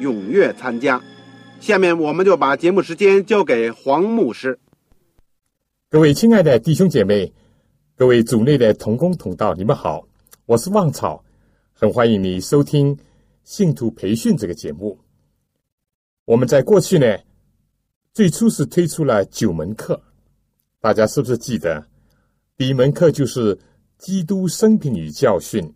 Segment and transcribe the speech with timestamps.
[0.00, 1.02] 踊跃参加。
[1.60, 4.58] 下面我们就把节目时间交给黄牧师。
[5.88, 7.32] 各位亲爱的弟兄姐妹，
[7.94, 10.06] 各位组内的同工同道，你们好，
[10.46, 11.22] 我是旺草，
[11.72, 12.98] 很欢迎你收听
[13.44, 14.98] 信徒培训这个节目。
[16.24, 17.18] 我们在过去呢，
[18.12, 20.02] 最初是推出了九门课，
[20.80, 21.86] 大家是不是记得？
[22.56, 23.58] 第一门课就是
[23.98, 25.72] 基督生平与教训，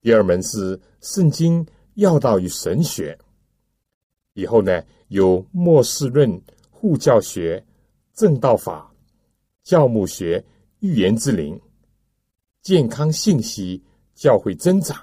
[0.00, 1.66] 第二门是圣经
[1.96, 3.18] 要道与神学。
[4.32, 7.62] 以后呢，有末世论、护教学、
[8.14, 8.90] 正道法、
[9.62, 10.42] 教母学、
[10.78, 11.60] 预言之灵、
[12.62, 13.82] 健康信息、
[14.14, 14.96] 教会增长。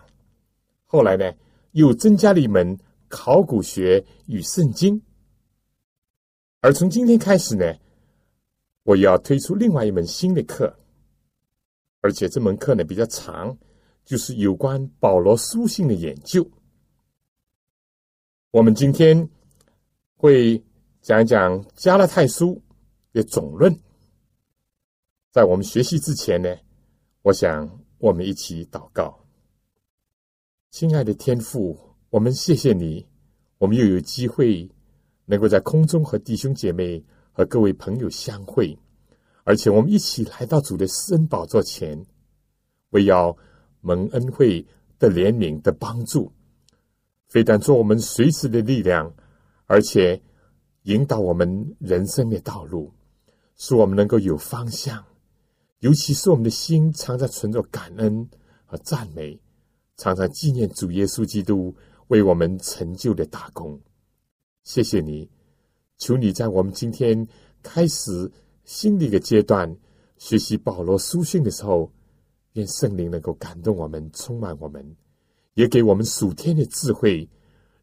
[0.86, 1.32] 后来呢，
[1.74, 2.76] 又增加了一门
[3.08, 5.00] 考古学与圣经。
[6.62, 7.66] 而从今天开始呢。
[8.86, 10.78] 我要推出另外一门新的课，
[12.02, 13.58] 而且这门课呢比较长，
[14.04, 16.46] 就是有关保罗书信的研究。
[18.54, 19.28] 我们今天
[20.16, 20.64] 会
[21.02, 22.62] 讲一讲加拉太书
[23.12, 23.76] 的总论。
[25.32, 26.56] 在我们学习之前呢，
[27.24, 27.68] 我想
[27.98, 29.26] 我们一起祷告。
[30.70, 31.76] 亲爱的天父，
[32.12, 33.04] 我们谢谢你，
[33.58, 34.70] 我们又有机会
[35.26, 37.04] 能够在空中和弟兄姐妹。
[37.32, 38.78] 和各位朋友相会，
[39.44, 42.00] 而且我们一起来到主的施恩宝座前，
[42.92, 43.36] 为要
[43.82, 44.64] 蒙恩惠
[45.00, 46.32] 的怜悯的帮助，
[47.34, 49.12] 非但做我们随时的力量，
[49.66, 50.22] 而且
[50.84, 52.94] 引导我们人生的道路，
[53.56, 55.04] 使我们能够有方向。
[55.80, 58.30] 尤其是我们的心常常存着感恩
[58.66, 59.42] 和赞美，
[59.98, 61.76] 常常纪念主耶稣基督
[62.10, 63.82] 为我们成就的大功。
[64.64, 65.28] 谢谢你。
[65.98, 67.28] 求你在我们今天
[67.64, 68.32] 开始
[68.64, 69.76] 新的一个阶段
[70.20, 71.92] 学习保罗书信的时候，
[72.52, 74.96] 愿圣灵能够感动我们，充满我们，
[75.54, 77.30] 也给我们属天的智慧，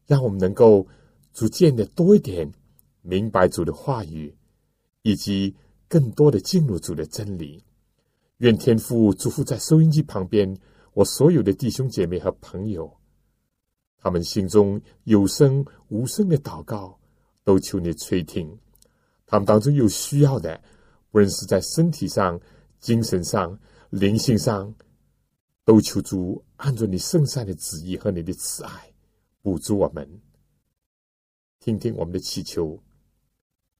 [0.05, 0.87] 让我们能够
[1.33, 2.51] 逐渐的多一点
[3.01, 4.35] 明白主的话语，
[5.01, 5.55] 以及
[5.87, 7.63] 更多的进入主的真理。
[8.37, 10.57] 愿天父祝福在收音机旁边
[10.93, 12.91] 我所有的弟兄姐妹和朋友，
[13.97, 16.97] 他们心中有声无声的祷告。
[17.43, 18.55] 都求你垂听，
[19.25, 20.61] 他们当中有需要的，
[21.11, 22.39] 无论是在身体上、
[22.79, 23.57] 精神上、
[23.89, 24.71] 灵性上，
[25.65, 28.93] 都求主按照你圣善的旨意和你的慈爱，
[29.41, 30.07] 补助我们。
[31.59, 32.79] 听听我们的祈求，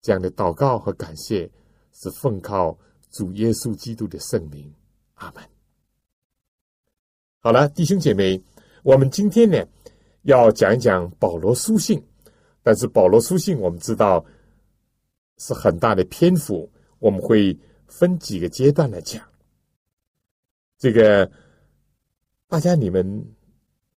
[0.01, 1.49] 这样的祷告和感谢
[1.93, 2.77] 是奉靠
[3.11, 4.73] 主耶稣基督的圣名，
[5.13, 5.43] 阿门。
[7.39, 8.41] 好了，弟兄姐妹，
[8.83, 9.63] 我们今天呢
[10.23, 12.03] 要讲一讲保罗书信。
[12.63, 14.23] 但是保罗书信，我们知道
[15.37, 17.55] 是很大的篇幅，我们会
[17.85, 19.23] 分几个阶段来讲。
[20.77, 21.31] 这个
[22.51, 23.34] 大家你们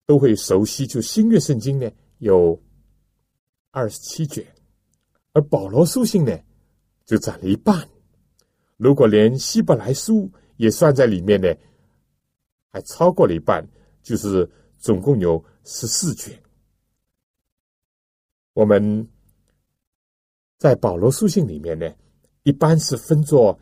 [0.04, 2.62] 都会熟悉，就新约圣经呢有
[3.70, 4.46] 二十七卷，
[5.32, 6.38] 而保罗书信呢
[7.06, 7.88] 就占了一半。
[8.76, 11.48] 如果连希伯来书也算在里面呢，
[12.70, 13.66] 还超过了一半，
[14.02, 14.46] 就是
[14.76, 16.38] 总共有十四卷。
[18.52, 19.08] 我们
[20.58, 21.90] 在保罗书信里面呢，
[22.42, 23.58] 一般是分作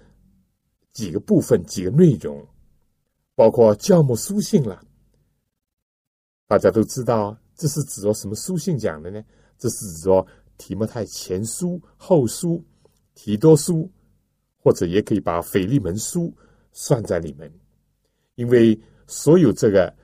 [0.92, 2.44] 几个部分、几个内容，
[3.36, 4.84] 包括教母书信了。
[6.50, 9.22] 大家都知道，这是指着什么书信讲的呢？
[9.56, 10.26] 这是指着
[10.58, 12.60] 提摩太前书、后书、
[13.14, 13.88] 提多书，
[14.58, 16.34] 或者也可以把腓利门书
[16.72, 17.48] 算在里面，
[18.34, 18.76] 因为
[19.06, 19.94] 所有这个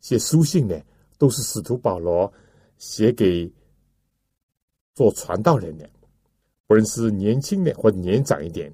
[0.00, 0.74] 些书信呢，
[1.18, 2.32] 都是使徒保罗
[2.78, 3.52] 写给。
[4.94, 5.90] 做传道人的，
[6.68, 8.72] 不论是年轻的或者年长一点，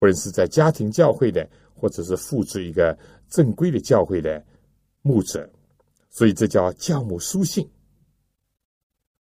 [0.00, 4.44] 不论是在家庭教会的，或者是复制一个正规的教会的
[5.02, 5.48] 牧者，
[6.10, 7.66] 所以这叫教母书信。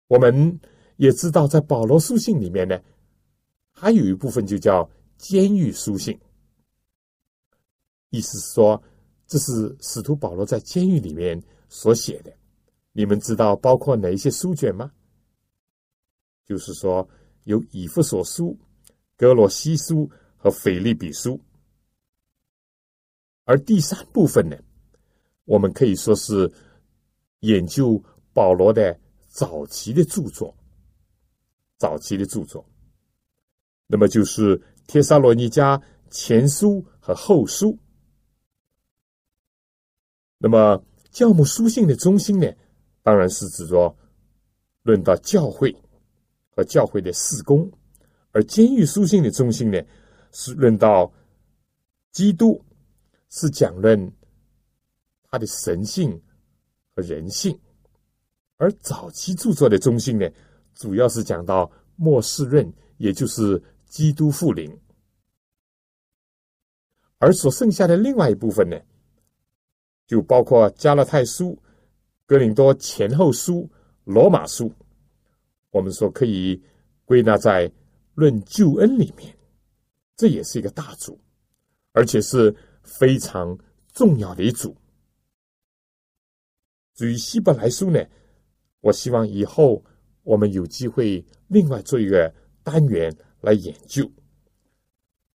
[0.07, 0.59] 我们
[0.97, 2.81] 也知道，在保罗书信里面呢，
[3.71, 6.19] 还有一部分就叫监狱书信，
[8.09, 8.83] 意思是说，
[9.27, 12.33] 这是使徒保罗在监狱里面所写的。
[12.91, 14.91] 你们知道包括哪一些书卷吗？
[16.45, 17.07] 就是说，
[17.44, 18.57] 有以弗所书、
[19.15, 21.39] 格罗西书和腓利比书。
[23.45, 24.57] 而第三部分呢，
[25.45, 26.51] 我们可以说是
[27.39, 28.01] 研究
[28.33, 28.97] 保罗的
[29.27, 30.56] 早期的著作，
[31.77, 32.65] 早期的著作。
[33.88, 37.77] 那么就是帖撒罗尼迦前书和后书。
[40.38, 42.51] 那么教母书信的中心呢，
[43.01, 43.95] 当然是指着
[44.83, 45.75] 论到教会
[46.50, 47.69] 和教会的事工；
[48.31, 49.81] 而监狱书信的中心呢，
[50.31, 51.12] 是论到
[52.12, 52.63] 基督。
[53.31, 54.12] 是讲论
[55.30, 56.19] 他的神性
[57.01, 57.57] 人性，
[58.57, 60.30] 而早期著作的中心呢，
[60.74, 64.72] 主要是讲到末世论，也就是基督复临，
[67.18, 68.80] 而所剩下的另外一部分呢，
[70.07, 71.57] 就包括加拉太书、
[72.25, 73.69] 哥林多前后书、
[74.04, 74.72] 罗马书，
[75.72, 76.62] 我们说可以
[77.06, 77.72] 归纳在
[78.16, 79.36] 论救恩里面，
[80.16, 81.19] 这也是一个大组，
[81.92, 82.56] 而且是。
[82.81, 83.56] 非常
[83.94, 84.75] 重要的一组。
[87.00, 88.06] 至于希伯来书呢，
[88.81, 89.81] 我希望以后
[90.24, 92.30] 我们有机会另外做一个
[92.62, 94.12] 单元来研究。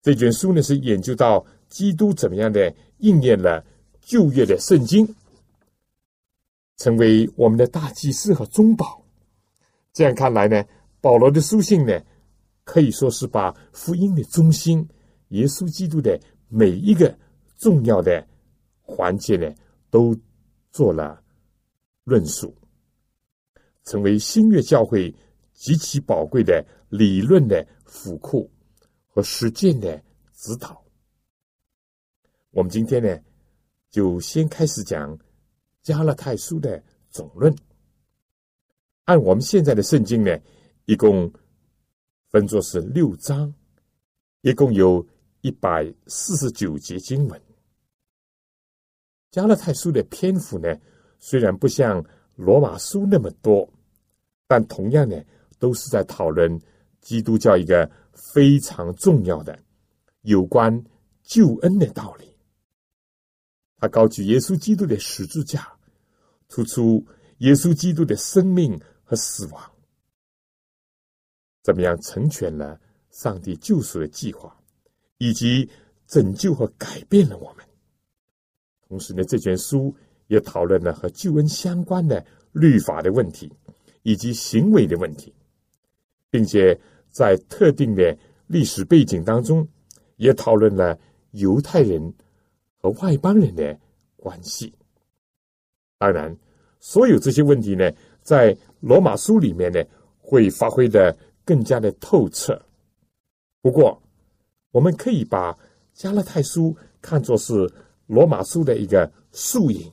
[0.03, 3.65] 这卷书呢是研究到基督怎么样的应验了
[4.01, 5.07] 旧约的圣经，
[6.79, 9.01] 成为我们的大祭司和中保。
[9.93, 10.65] 这样看来呢，
[11.01, 11.97] 保罗的书信呢，
[12.65, 14.85] 可以说是把福音的中心——
[15.31, 16.19] 耶稣基督的
[16.49, 17.17] 每一个。
[17.57, 18.27] 重要的
[18.81, 19.49] 环节呢，
[19.91, 20.17] 都
[20.73, 21.22] 做了
[22.05, 22.55] 论述，
[23.85, 25.15] 成为新月教会
[25.53, 28.51] 极其宝贵的理论的辅库
[29.07, 30.03] 和实践的
[30.35, 30.85] 指导。
[32.51, 33.19] 我们今天呢，
[33.91, 35.19] 就先开始讲
[35.83, 37.55] 加勒泰书的总论。
[39.05, 40.39] 按我们现在的圣经呢，
[40.85, 41.33] 一共
[42.29, 43.53] 分作是六章，
[44.43, 45.07] 一共有
[45.41, 47.43] 一百四十九节经文。
[49.31, 50.69] 加勒泰书的篇幅呢，
[51.25, 52.05] 虽然不像
[52.35, 53.73] 罗马书那么多，
[54.49, 55.17] 但同样呢，
[55.61, 56.61] 都是在讨论
[57.01, 59.57] 基督教一个非常重要的
[60.23, 60.85] 有关
[61.23, 62.29] 救恩的道理。
[63.77, 65.73] 他高举耶稣基督的十字架，
[66.49, 67.07] 突出
[67.39, 69.73] 耶稣基督的生命和死亡，
[71.63, 72.81] 怎么样成全了
[73.11, 74.61] 上帝救赎的计划，
[75.19, 75.71] 以及
[76.09, 77.65] 拯救和改变了我们。
[78.89, 79.95] 同时呢，这卷书
[80.33, 83.53] 也讨论了和救恩相关的律法的问题，
[84.03, 85.31] 以及行为的问题，
[86.31, 86.81] 并且
[87.11, 89.69] 在特定的历史背景当中，
[90.17, 90.99] 也讨论了
[91.33, 92.01] 犹太人
[92.79, 93.79] 和外邦人的
[94.17, 94.73] 关系。
[95.99, 96.35] 当然，
[96.81, 97.93] 所有这些问题呢，
[98.23, 99.85] 在罗马书里面呢，
[100.19, 101.15] 会发挥的
[101.45, 102.59] 更加的透彻。
[103.61, 104.03] 不过，
[104.71, 105.55] 我们可以把
[105.93, 107.71] 加勒泰书看作是。
[108.09, 109.91] 罗马书的一个缩影，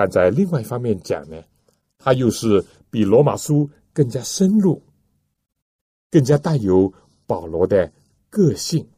[0.00, 1.36] 但在另外一方面讲呢，
[1.98, 4.82] 它又是比罗马书更加深入、
[6.10, 6.90] 更加带有
[7.26, 7.92] 保罗的
[8.30, 8.88] 个性。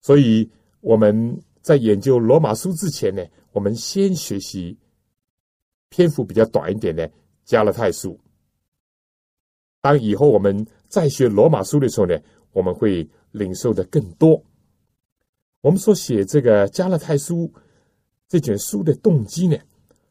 [0.00, 0.48] 所以
[0.80, 4.78] 我们在研究罗马书之前呢，我们先学习
[5.88, 7.10] 篇幅比较短一点的
[7.44, 8.16] 加勒泰书。
[9.80, 12.16] 当以后我们再学罗马书的时候呢，
[12.52, 13.08] 我们会。
[13.32, 14.42] 领受的更多。
[15.60, 17.52] 我们所写这个加勒泰书
[18.28, 19.56] 这卷书的动机呢，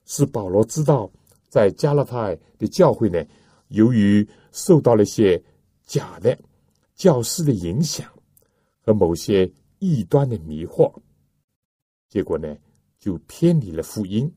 [0.05, 1.11] 是保罗知道
[1.49, 3.23] 在加勒泰的教会呢，
[3.69, 5.41] 由于受到了一些
[5.85, 6.37] 假的
[6.95, 8.11] 教师的影响
[8.81, 10.93] 和某些异端的迷惑，
[12.09, 12.55] 结果呢
[12.99, 14.31] 就偏离了福音，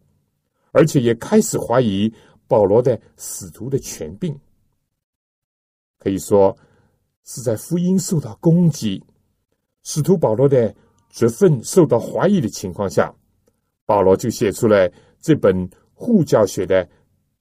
[0.72, 2.12] 而且也开始怀疑
[2.46, 4.36] 保罗的使徒的权柄，
[5.98, 6.56] 可以说。
[7.30, 9.04] 是在福音受到攻击、
[9.82, 10.74] 使徒保罗的
[11.10, 13.14] 职分受到怀疑的情况下，
[13.88, 16.86] 保罗就写出了这本护教学的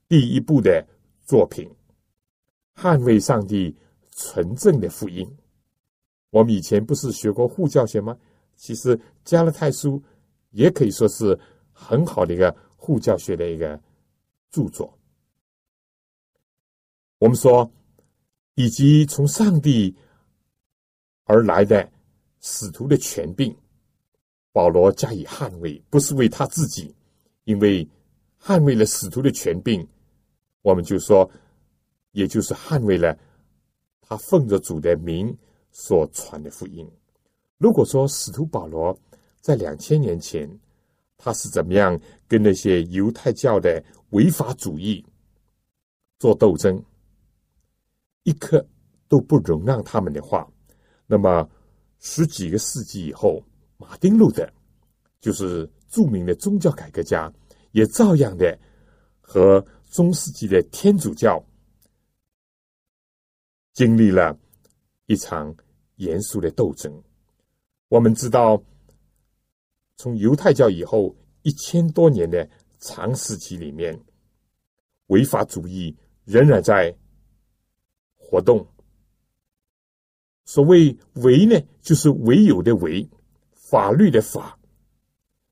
[0.08, 0.88] 第一部的
[1.26, 1.70] 作品——
[2.74, 3.76] 捍卫上帝
[4.16, 5.28] 纯正的福音。
[6.30, 8.18] 我们以前不是学过护教学吗？
[8.56, 10.02] 其实加勒泰书
[10.52, 11.38] 也可以说是
[11.74, 13.78] 很好的一个护教学的一个
[14.50, 14.98] 著作。
[17.20, 17.70] 我们说。
[18.60, 19.96] 以及从上帝
[21.26, 21.88] 而来的
[22.40, 23.56] 使徒的权柄，
[24.58, 26.92] 保罗加以捍卫，不是为他自己，
[27.44, 27.88] 因为
[28.42, 29.88] 捍卫了使徒的权柄，
[30.64, 31.30] 我们就说，
[32.14, 33.16] 也就是捍卫了
[34.02, 35.38] 他奉着主的名
[35.70, 36.90] 所传的福音。
[37.60, 39.00] 如果说使徒保罗
[39.42, 40.50] 在两千年前，
[41.18, 41.96] 他是怎么样
[42.28, 45.06] 跟那些犹太教的违法主义
[46.18, 46.84] 做斗争，
[48.24, 48.66] 一刻
[49.08, 50.52] 都不容让他们的话，
[51.06, 51.48] 那么
[52.00, 53.40] 十几个世纪以后。
[53.78, 54.48] 马丁路德
[55.20, 57.32] 就是著名的宗教改革家，
[57.72, 58.58] 也照样的
[59.22, 61.44] 和中世纪的天主教
[63.74, 64.38] 经历了
[65.06, 65.56] 一场
[65.96, 66.92] 严肃的斗争。
[67.88, 68.62] 我们知道，
[69.96, 73.98] 从犹太教以后一千多年的长时期里面，
[75.08, 76.94] 违法主义仍然在
[78.16, 78.68] 活动。
[80.46, 83.08] 所谓“唯”呢，就是唯有的“唯”。
[83.70, 84.58] 法律的法，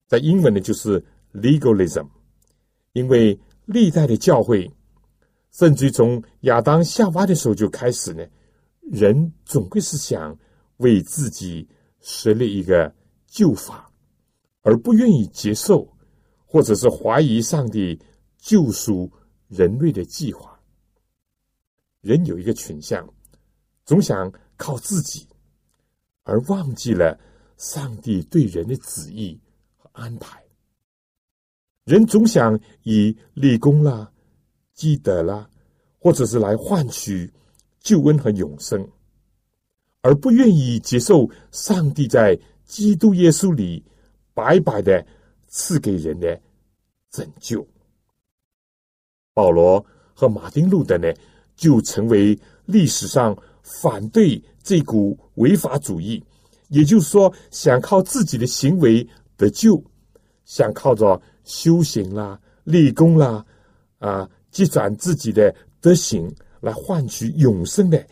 [0.08, 1.04] 在英文呢就是
[1.34, 2.08] legalism，
[2.94, 4.72] 因为历代的教会，
[5.52, 8.26] 甚至从亚当夏娃的时候就开始呢，
[8.82, 10.38] 人总归是想
[10.78, 11.68] 为自己
[12.00, 12.94] 设立一个
[13.28, 13.92] 旧法，
[14.62, 15.86] 而不愿意接受，
[16.46, 18.02] 或者是怀疑上帝
[18.38, 19.12] 救赎
[19.50, 20.58] 人类的计划。
[22.00, 23.06] 人有一个倾向，
[23.84, 25.28] 总想靠自己，
[26.24, 27.20] 而忘记了。
[27.58, 29.40] 上帝对人的旨意
[29.78, 30.44] 和安排，
[31.86, 34.12] 人总想以立功啦、
[34.74, 35.50] 积德啦，
[36.00, 37.32] 或者是来换取
[37.80, 38.86] 救恩和永生，
[40.02, 43.84] 而不愿意接受上帝在基督耶稣里
[44.34, 45.06] 白白的
[45.48, 46.40] 赐给人的
[47.10, 47.66] 拯救。
[49.34, 51.14] 保罗和马丁路德呢，
[51.56, 56.24] 就成为历史上反对这股违法主义。
[56.76, 59.82] 也就是说，想靠自己的行为得救，
[60.44, 63.46] 想靠着修行啦、立功啦、
[64.00, 66.30] 啊，积攒自己的德行
[66.60, 68.06] 来换取永生的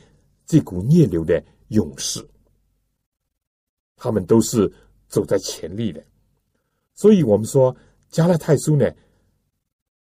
[0.45, 2.25] 这股逆流的勇士，
[3.97, 4.71] 他们都是
[5.09, 6.01] 走在前列的。
[6.93, 7.75] 所以，我们说
[8.09, 8.89] 加拉太书呢，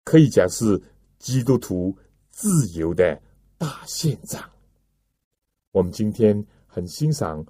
[0.03, 0.79] 可以讲是
[1.17, 1.97] 基督徒
[2.29, 3.19] 自由的
[3.57, 4.39] 大宪章。
[5.71, 7.43] 我们今天很欣赏。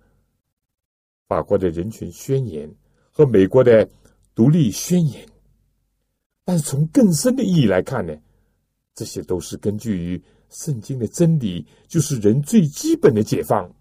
[1.32, 2.70] 法国的人权宣言
[3.10, 3.90] 和美国的
[4.36, 5.26] 独立宣言，
[6.44, 8.14] 但是从更深的意义来看呢，
[8.94, 13.74] 这些都是根据于圣经的真理，就是人最基本的解放，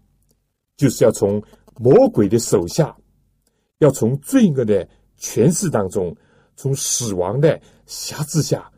[0.77, 1.43] 就是要从
[1.75, 2.95] 魔鬼的手下，
[3.79, 6.15] 要从罪恶的权势当中，
[6.55, 8.71] 从死亡的辖制下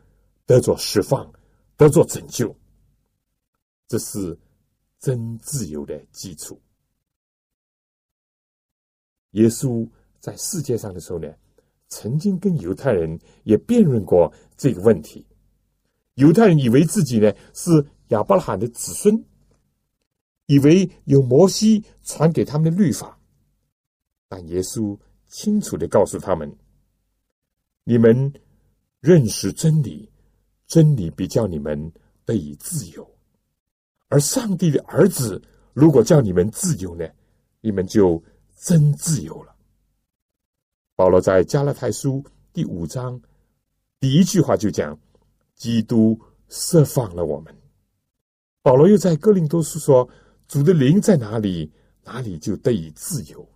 [0.46, 1.32] 得着释放，
[1.76, 2.52] 得着拯救，
[3.86, 4.36] 这是
[4.98, 6.60] 真自由的基础。
[9.34, 9.88] 耶稣
[10.20, 11.28] 在世界上的时候呢，
[11.88, 15.26] 曾经跟犹太人也辩论过这个问题。
[16.14, 19.24] 犹太人以为自己呢是亚伯拉罕的子孙，
[20.46, 23.18] 以为有摩西传给他们的律法，
[24.28, 26.56] 但耶稣清楚的告诉他们
[27.82, 28.32] ：“你们
[29.00, 30.08] 认识真理，
[30.68, 31.92] 真理必叫你们
[32.24, 33.04] 得以自由。
[34.08, 37.04] 而上帝的儿子如果叫你们自由呢，
[37.60, 38.22] 你们就。”
[38.64, 39.54] 真自由了。
[40.96, 43.20] 保罗在加拉太书第五章
[44.00, 44.98] 第一句话就讲
[45.54, 46.18] ：“基督
[46.48, 47.54] 释放了我们。”
[48.64, 50.08] 保罗又在哥林多书说
[50.48, 51.70] ：“主的灵在哪里，
[52.04, 53.46] 哪里就得以自由。”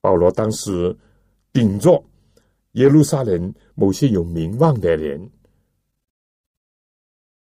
[0.00, 0.96] 保罗当时
[1.52, 2.00] 顶着
[2.72, 5.28] 耶路撒冷某些有名望的人，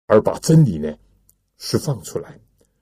[0.07, 0.97] 而把真理呢
[1.57, 2.39] 释放出来，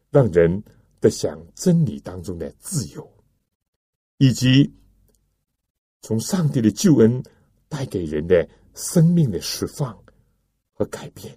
[0.09, 0.63] 让人
[1.01, 3.11] 得享真理当中的自由。
[4.21, 4.71] 以及
[6.03, 7.23] 从上帝的救恩
[7.67, 9.97] 带给人的生命的释放
[10.73, 11.35] 和改变，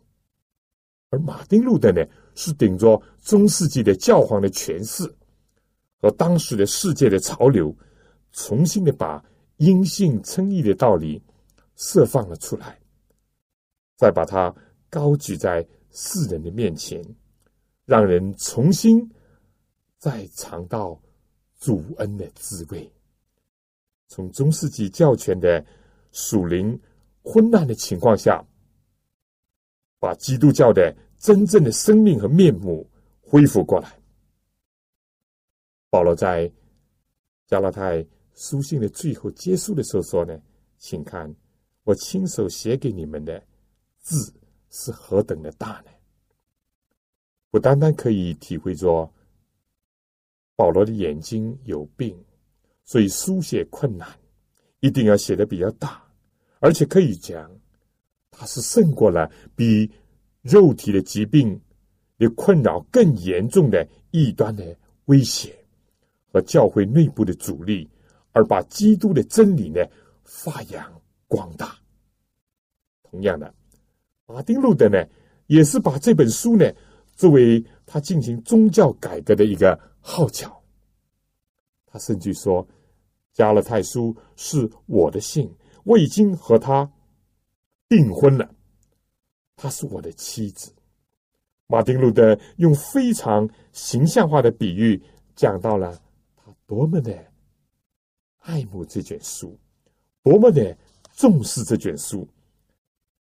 [1.08, 5.02] 而马丁路德呢，是顶着中世纪的教皇的权势
[5.96, 7.74] 和当时的世界的潮流，
[8.32, 9.24] 重新的把
[9.56, 11.22] 因信称义的道理
[11.76, 12.78] 释放了出来，
[13.96, 14.54] 再把它
[14.90, 17.02] 高举在世人的面前，
[17.86, 19.10] 让人重新
[19.96, 21.00] 再尝到。
[21.64, 22.92] 主恩的滋味，
[24.09, 25.64] 从中世纪教权的
[26.12, 26.78] 属灵
[27.23, 28.44] 昏暗的情况下，
[29.99, 32.87] 把基督教的真正的生命和面目
[33.23, 33.99] 恢复过来。
[35.88, 36.52] 保罗在
[37.47, 40.38] 加拉太书信的最后结束的时候说呢
[40.76, 41.35] ：“请看
[41.85, 43.42] 我亲手写给你们的
[44.00, 44.30] 字
[44.68, 45.90] 是何等的大呢？
[47.50, 49.11] 不单单可以体会着。”
[50.56, 52.16] 保罗的眼睛有病，
[52.84, 54.08] 所以书写困难。
[54.80, 56.04] 一定要写的比较大，
[56.58, 57.50] 而且可以讲，
[58.30, 59.90] 他是胜过了比
[60.42, 61.58] 肉体的疾病
[62.18, 65.56] 的困扰更严重的异端的威胁
[66.30, 67.88] 和教会内部的阻力，
[68.32, 69.80] 而把基督的真理呢
[70.23, 71.75] 发扬光大。
[73.04, 73.54] 同样的，
[74.26, 75.02] 马丁路德呢，
[75.46, 76.70] 也是把这本书呢
[77.16, 80.62] 作为他进行宗教改革的一个号角。
[81.87, 82.66] 他甚至说
[83.32, 85.50] ：“加勒泰书是我的信，
[85.84, 86.92] 我已经和他
[87.88, 88.54] 订婚了，
[89.56, 90.75] 她是我的妻子。”
[91.66, 95.02] 马丁路德用非常形象化的比喻
[95.34, 95.99] 讲到了
[96.37, 97.32] 他多么的
[98.40, 99.58] 爱慕这卷书，
[100.23, 100.76] 多么的
[101.12, 102.28] 重视这卷书，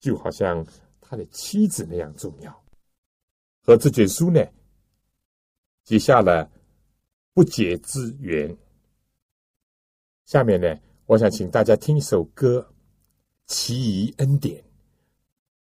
[0.01, 0.67] 就好像
[1.01, 2.65] 他的妻子那样重要。
[3.63, 4.45] 和这卷书呢
[5.85, 6.51] 结下了。
[7.37, 8.57] 不解之缘。
[10.25, 10.75] 下面呢，
[11.05, 12.67] 我想请大家听一首歌
[13.47, 14.59] 《奇异恩典》，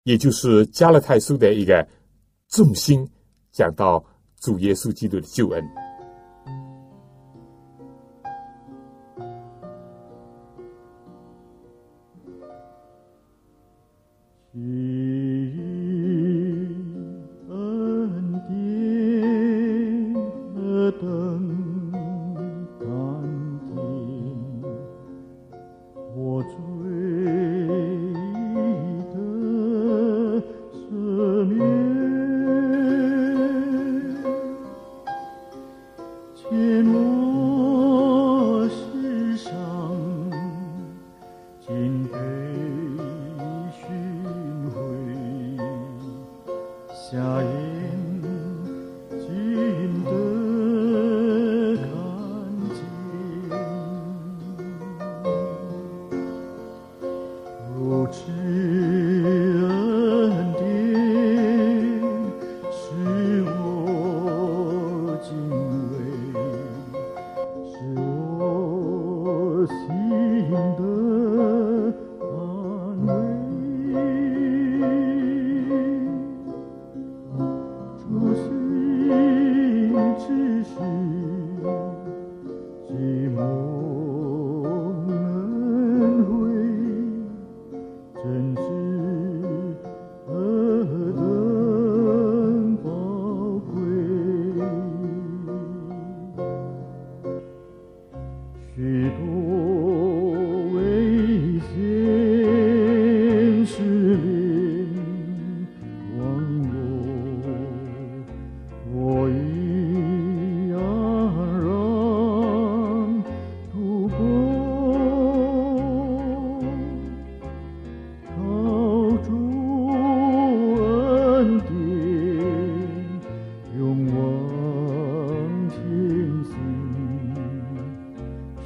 [0.01, 1.87] 也就是加勒泰书的一个
[2.47, 3.07] 重心，
[3.51, 4.03] 讲到
[4.39, 5.63] 主耶稣基督的救恩。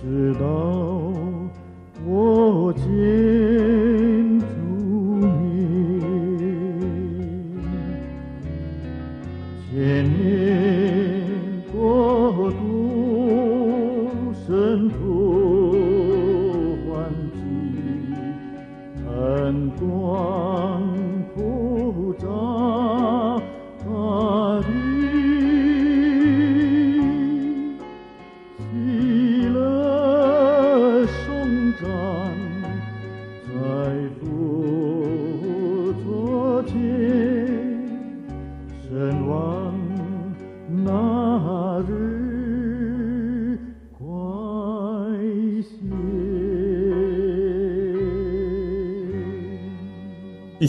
[0.03, 0.45] 直到
[2.05, 3.22] 我今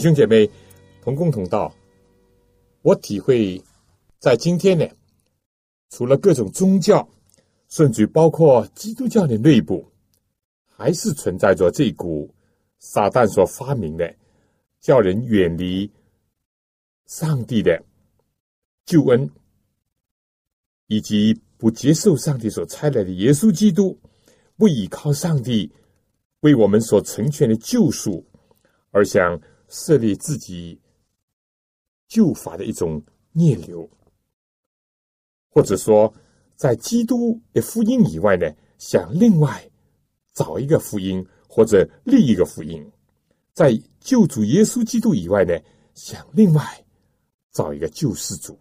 [0.05, 0.47] 兄姐妹，
[1.01, 1.73] 同工同道，
[2.83, 3.59] 我体会，
[4.19, 4.87] 在今天呢，
[5.89, 7.09] 除了各种宗教，
[7.69, 9.83] 甚至包括基督教的内部，
[10.67, 12.31] 还是存在着这股
[12.77, 14.15] 撒旦所发明的，
[14.79, 15.91] 叫人远离
[17.07, 17.83] 上帝的
[18.85, 19.27] 救恩，
[20.85, 23.99] 以及不接受上帝所差来的耶稣基督，
[24.55, 25.71] 不依靠上帝
[26.41, 28.23] 为我们所成全的救赎，
[28.91, 29.41] 而想。
[29.77, 30.79] 设立自己
[32.07, 33.89] 救法的一种逆流，
[35.49, 36.11] 或者说，
[36.55, 39.69] 在基督的福音以外呢，想另外
[40.33, 42.89] 找一个福音或者另一个福音；
[43.53, 45.53] 在救主耶稣基督以外呢，
[45.93, 46.63] 想另外
[47.51, 48.57] 找一个救世主。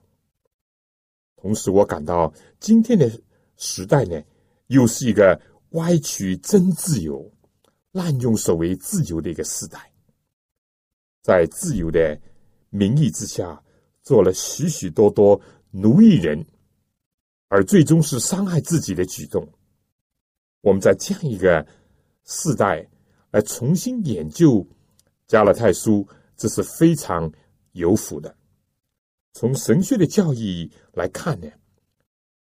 [1.37, 3.09] 同时，我感到今天的
[3.57, 4.21] 时代呢，
[4.67, 7.33] 又是一个歪曲真自由、
[7.93, 9.93] 滥用所谓自由的一个时代，
[11.25, 12.21] 在自由的
[12.69, 13.59] 名义之下，
[14.03, 16.45] 做了许许多多奴役人，
[17.49, 19.49] 而最终是伤害自己的举动。
[20.61, 21.67] 我们在这样一个
[22.27, 22.87] 时代
[23.31, 24.67] 来重新研究
[25.27, 26.07] 加勒泰书，
[26.37, 27.33] 这是非常
[27.73, 28.37] 有福的。
[29.33, 31.49] 从神学的教义来看呢，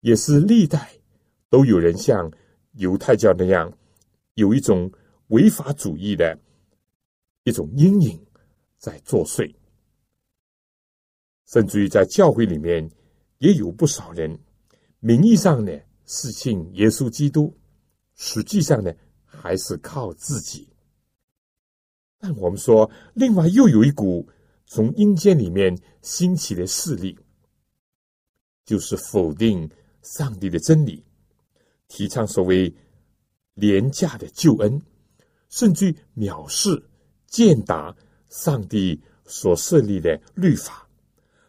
[0.01, 0.90] 也是历代
[1.49, 2.29] 都有人像
[2.73, 3.73] 犹太教那样，
[4.35, 4.90] 有一种
[5.29, 6.37] 违法主义的
[7.45, 8.21] 一种阴影
[8.83, 9.55] 在作祟，
[11.47, 12.90] 甚至于在教会里面
[13.38, 14.37] 也有不少人，
[14.99, 15.73] 名义上呢
[16.05, 17.57] 是信耶稣基督，
[18.16, 18.92] 实际上呢
[19.25, 20.68] 还是靠自己。
[22.18, 24.29] 但我们说，另外又有一股。
[24.64, 27.18] 从阴间里面兴起的势力，
[28.64, 29.68] 就是否定
[30.01, 31.05] 上帝的真理，
[31.88, 32.75] 提倡所谓
[33.53, 34.81] 廉价的救恩，
[35.51, 36.83] 甚至藐视、
[37.27, 37.95] 践踏
[38.33, 40.88] 上帝所设立的律法，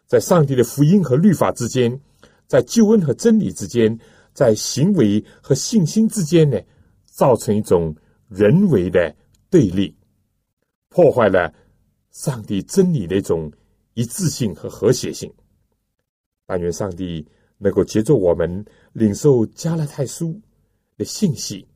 [0.06, 1.98] 在上帝的福音和律法之间，
[2.46, 3.98] 在救恩和真理之间，
[4.34, 6.60] 在行为和信心之间呢，
[7.06, 7.96] 造成一种
[8.28, 9.16] 人为的
[9.48, 9.96] 对立，
[10.90, 11.52] 破坏了。
[12.10, 13.50] 上帝真理的一种
[13.94, 15.32] 一致性和和谐性，
[16.46, 17.26] 但愿上帝
[17.58, 20.40] 能够借助我们领受加勒泰书
[20.96, 21.66] 的信息，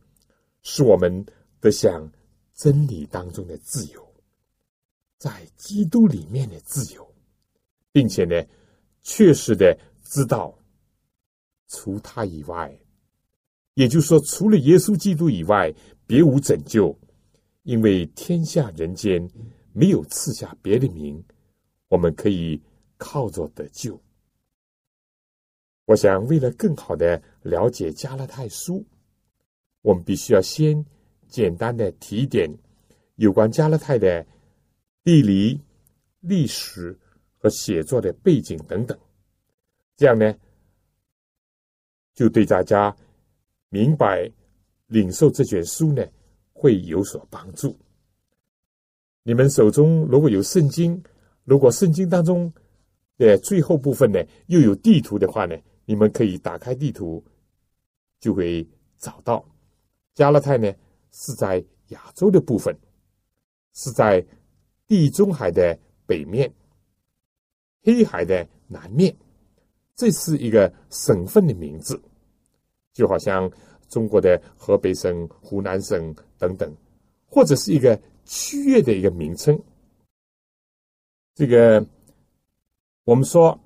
[0.62, 1.26] 使我们
[1.60, 2.08] 得享
[2.54, 4.07] 真理当中的自由，
[5.18, 7.06] 在基督里面的自由，
[7.92, 8.42] 并且呢，
[9.02, 10.56] 确实的知道，
[11.66, 12.74] 除他以外，
[13.74, 15.74] 也就是说，除了耶稣基督以外，
[16.06, 16.98] 别无拯救，
[17.64, 19.28] 因为天下人间。
[19.74, 21.22] 没有赐下别的名，
[21.86, 22.60] 我们可以
[22.96, 24.00] 靠着得救。
[25.84, 28.84] 我想，为了更好的了解加拉太书，
[29.82, 30.84] 我们必须要先
[31.28, 32.52] 简单的提一点
[33.16, 34.26] 有关加拉太的
[35.08, 35.58] 地理、
[36.20, 36.94] 历史
[37.38, 38.98] 和写作的背景等等。
[39.96, 40.34] 这样呢，
[42.12, 42.94] 就对大家
[43.70, 44.30] 明白
[44.86, 46.06] 领受这卷书呢，
[46.52, 47.74] 会有所帮助。
[49.22, 51.02] 你们手中如果有圣经，
[51.44, 52.52] 如果圣经当中
[53.16, 57.24] 的最后部分呢又有地图的话呢，你们可以打开地图，
[58.20, 58.68] 就会
[58.98, 59.42] 找到
[60.12, 60.70] 加勒泰呢
[61.12, 62.78] 是在亚洲的部分，
[63.72, 64.22] 是在
[64.88, 66.52] 地中海的北面，
[67.84, 69.14] 黑海的南面，
[69.94, 72.02] 这是一个省份的名字，
[72.92, 73.48] 就好像
[73.88, 76.74] 中国的河北省、湖南省等等，
[77.28, 77.96] 或者是一个。
[78.30, 79.58] 区域的一个名称，
[81.34, 81.82] 这个
[83.04, 83.58] 我们说，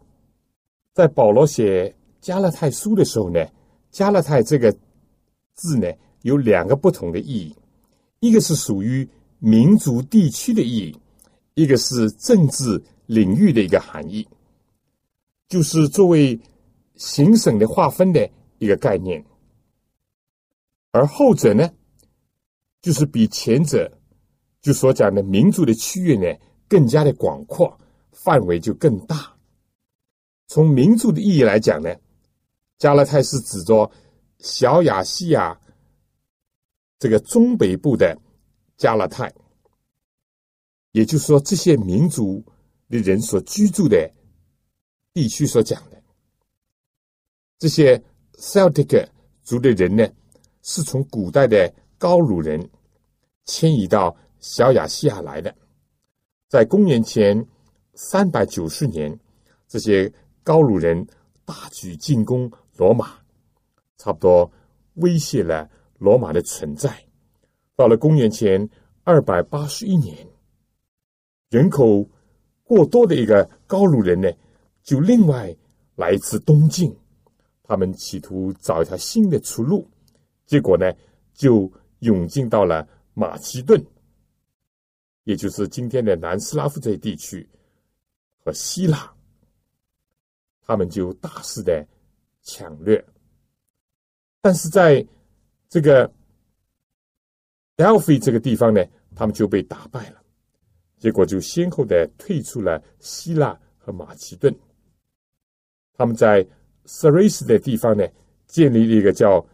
[0.94, 3.44] 在保罗写加勒泰书的时候呢，
[3.90, 4.72] 加勒泰这个
[5.54, 7.56] 字呢有两个不同的意义，
[8.20, 9.08] 一个是属于
[9.40, 10.96] 民族地区的意义，
[11.54, 14.26] 一个是政治领域的一个含义，
[15.48, 16.40] 就是作为
[16.96, 19.24] 行省的划分的一个概念，
[20.90, 21.70] 而后者呢，
[22.80, 23.98] 就是比前者。
[24.62, 26.24] 就所讲的民族的区域呢，
[26.68, 27.76] 更加的广阔，
[28.12, 29.36] 范围就更大。
[30.46, 31.92] 从民族的意义来讲呢，
[32.78, 33.90] 加勒泰是指着
[34.38, 35.60] 小亚细亚
[37.00, 38.16] 这个中北部的
[38.76, 39.34] 加勒泰，
[40.92, 42.42] 也就是说，这些民族
[42.88, 44.10] 的人所居住的
[45.12, 46.02] 地区所讲的
[47.58, 48.02] 这些
[48.34, 49.08] Celtic
[49.42, 50.08] 族的人呢，
[50.62, 52.70] 是从古代的高卢人
[53.44, 54.16] 迁移到。
[54.44, 55.54] 小亚细亚来的，
[56.48, 57.46] 在公元前
[57.94, 59.16] 三百九十年，
[59.68, 61.06] 这些高卢人
[61.44, 63.20] 大举进攻罗马，
[63.98, 64.50] 差不多
[64.94, 66.92] 威胁了罗马的存在。
[67.76, 68.68] 到了公元前
[69.04, 70.26] 二百八十一年，
[71.52, 72.08] 人口
[72.64, 74.32] 过多的一个高卢人呢，
[74.82, 75.54] 就另外
[75.96, 76.90] 来自东晋，
[77.62, 79.86] 他们企图找一条新的出路，
[80.46, 80.90] 结果呢，
[81.34, 83.84] 就涌进到了马其顿。
[85.24, 87.46] 也就是今天的南斯拉夫这一地区
[88.38, 89.14] 和希腊，
[90.62, 91.86] 他们就大肆的
[92.40, 93.04] 抢掠，
[94.40, 95.06] 但是在
[95.68, 96.10] 这个
[97.76, 98.82] Delphi 这个地方呢，
[99.14, 100.21] 他们就被打败了，
[101.02, 104.54] 结果就先后的退出了希腊和马其顿。
[105.94, 106.46] 他们在
[106.84, 108.06] s a r i s 的地方呢，
[108.46, 109.44] 建立了一个叫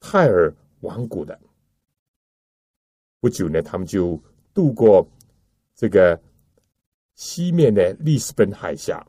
[0.00, 1.38] 泰尔王国的。
[3.20, 4.20] 不久呢，他们就。
[4.54, 5.04] 渡过
[5.74, 6.16] 这个
[7.16, 9.04] 西面的利斯本海峡，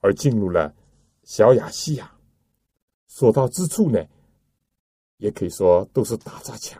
[0.00, 0.74] 而进入了
[1.22, 2.12] 小亚细亚。
[3.06, 3.98] 所到之处呢，
[5.16, 6.78] 也可以说都是打砸抢。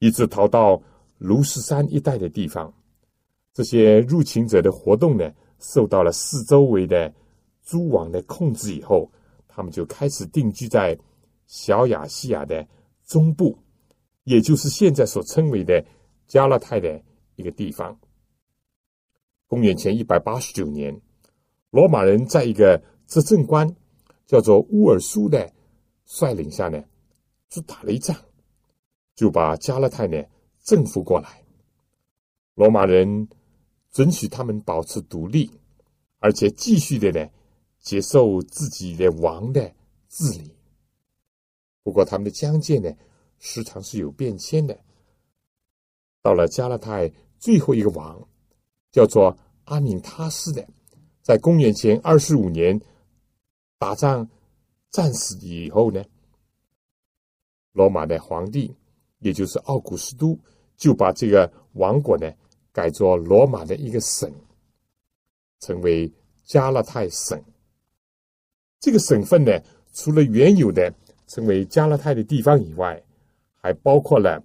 [0.00, 0.82] 一直逃到
[1.18, 2.74] 卢石山一带的地方。
[3.56, 7.10] 这些入侵者的活动呢，受到了四周围的
[7.64, 9.10] 诸王的控制以后，
[9.48, 10.94] 他们就开始定居在
[11.46, 12.68] 小亚细亚的
[13.06, 13.58] 中部，
[14.24, 15.82] 也就是现在所称为的
[16.26, 17.02] 加勒泰的
[17.36, 17.98] 一个地方。
[19.46, 20.94] 公元前一百八十九年，
[21.70, 23.74] 罗马人在一个执政官
[24.26, 25.50] 叫做乌尔苏的
[26.04, 26.84] 率领下呢，
[27.48, 28.14] 就打了一仗，
[29.14, 30.22] 就把加勒泰呢
[30.62, 31.42] 征服过来。
[32.54, 33.28] 罗马人
[33.96, 35.50] 准许他们保持独立，
[36.18, 37.26] 而且继续的呢
[37.80, 39.72] 接受自己的王的
[40.10, 40.54] 治理。
[41.82, 42.92] 不过，他们的疆界呢
[43.38, 44.78] 时常是有变迁的。
[46.20, 48.22] 到了加勒泰最后一个王。
[48.92, 50.66] 叫做阿敏塔斯的，
[51.20, 52.80] 在公元前二十五年
[53.78, 54.26] 打仗
[54.90, 56.02] 战死以后呢，
[57.72, 58.74] 罗马的皇帝，
[59.18, 60.38] 也就是奥古斯都，
[60.78, 62.32] 就把这个王国呢
[62.76, 64.30] 改作罗马的一个省，
[65.60, 66.12] 成为
[66.44, 67.42] 加勒泰省。
[68.78, 69.50] 这个省份呢，
[69.94, 70.92] 除了原有的
[71.26, 73.02] 成为加勒泰的地方以外，
[73.54, 74.44] 还包括了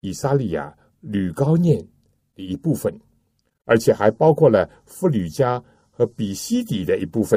[0.00, 1.86] 以撒利亚、吕高念。
[2.38, 2.96] 的一部分，
[3.64, 7.36] 而且还包括了弗吕加和比西底的一部分。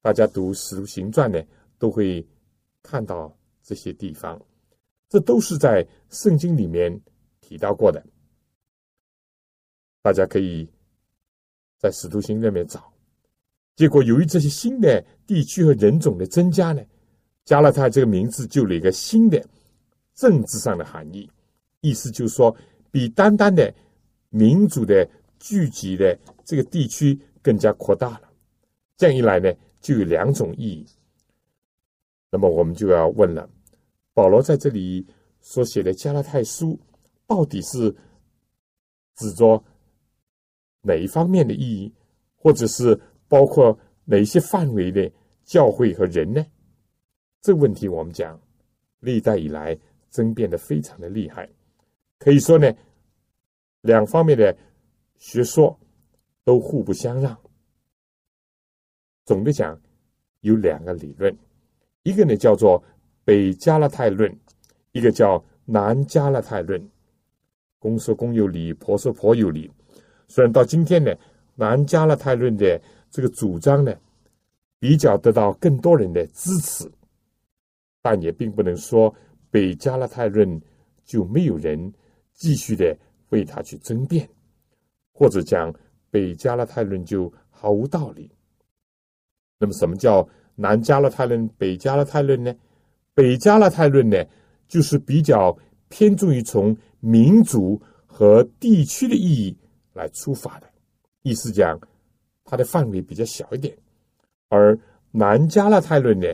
[0.00, 1.46] 大家读《使徒行传》呢，
[1.78, 2.26] 都会
[2.82, 3.30] 看到
[3.62, 4.40] 这些地方，
[5.10, 6.98] 这都是在圣经里面
[7.42, 8.02] 提到过的。
[10.04, 10.68] 大家可以
[11.78, 12.92] 在《使徒行传》里面找。
[13.74, 16.82] 结果，由于这些新的地区和人种的增加呢，
[17.46, 19.42] 加勒泰这个名字就有了一个新的
[20.14, 21.26] 政治上的含义，
[21.80, 22.54] 意思就是说，
[22.90, 23.74] 比单单的。
[24.36, 28.22] 民主的聚集的这个地区更加扩大了，
[28.96, 30.84] 这样一来呢，就有两种意义。
[32.32, 33.48] 那么我们就要问了：
[34.12, 35.06] 保罗在这里
[35.40, 36.76] 所写的加拉太书，
[37.28, 37.94] 到底是
[39.14, 39.62] 指着
[40.84, 41.92] 哪一方面的意义，
[42.36, 45.10] 或者是包括哪些范围的
[45.42, 46.44] 教会和人呢？
[47.40, 48.38] 这个问题我们讲，
[49.00, 49.76] 历代以来
[50.10, 51.48] 争辩的非常的厉害，
[52.18, 52.72] 可以说呢。
[53.80, 54.56] 两方面的
[55.18, 55.78] 学说
[56.42, 57.38] 都互不相让。
[59.26, 59.78] 总的讲，
[60.40, 61.36] 有两个理论，
[62.02, 62.82] 一个呢叫做
[63.26, 64.34] 北加勒泰论，
[64.92, 66.90] 一个叫南加勒泰论。
[67.78, 69.70] 公说公有理，婆说婆有理。
[70.34, 71.14] 虽然到今天呢，
[71.54, 73.94] 南加勒泰论的这个主张呢，
[74.80, 76.90] 比较得到更多人的支持，
[78.02, 79.14] 但也并不能说
[79.48, 80.60] 北加勒泰论
[81.04, 81.92] 就没有人
[82.32, 82.98] 继续的。
[83.30, 84.28] 为他去争辩，
[85.12, 85.72] 或者讲
[86.10, 88.30] 北加勒泰论就毫无道理。
[89.58, 92.54] 那么，什么叫南加勒泰论、北加勒泰论呢？
[93.12, 94.24] 北加勒泰论呢，
[94.68, 95.56] 就是比较
[95.88, 99.56] 偏重于从民族和地区的意义
[99.94, 100.70] 来出发的，
[101.22, 101.80] 意思讲
[102.44, 103.74] 它的范围比较小一点；
[104.48, 104.78] 而
[105.10, 106.26] 南加勒泰论呢，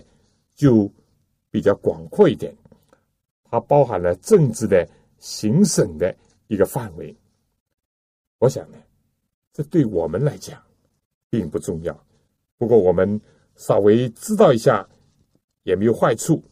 [0.57, 0.91] 就
[1.49, 2.53] 比较广阔一点，
[3.45, 4.85] 它包含了政治的、
[5.19, 6.13] 行省的。
[6.51, 7.17] 一个范围，
[8.39, 8.79] 我想呢，
[9.53, 10.61] 这对我们来讲
[11.29, 11.97] 并不重要。
[12.59, 13.21] 不过我们
[13.55, 14.85] 稍微知道一下
[15.63, 16.43] 也没有坏处，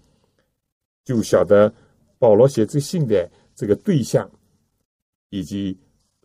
[1.05, 1.75] 就晓得
[2.17, 4.31] 保罗写这信的这个对象
[5.31, 5.77] 以及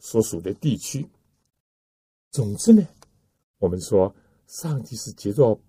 [0.03, 1.09] 所属的地区。
[2.29, 2.85] 总之呢，
[3.57, 4.13] 我们说
[4.45, 5.59] 上帝是借着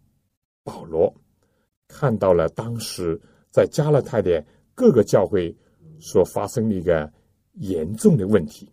[0.63, 1.11] 保罗
[1.89, 3.19] 看到了当时
[3.51, 4.45] 在加勒泰的
[4.75, 5.57] 各个教会
[5.99, 7.11] 所发生的一个。
[7.59, 8.69] 严重的问题，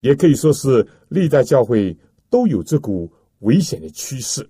[0.00, 4.46] 也可以说是历代教会都有这股危险的趋势，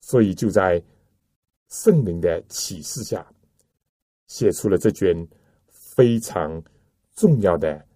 [0.00, 0.82] 所以就在
[1.68, 3.30] 圣灵的启示下，
[4.28, 5.14] 写出了这卷
[5.68, 6.64] 非常
[7.14, 7.86] 重要的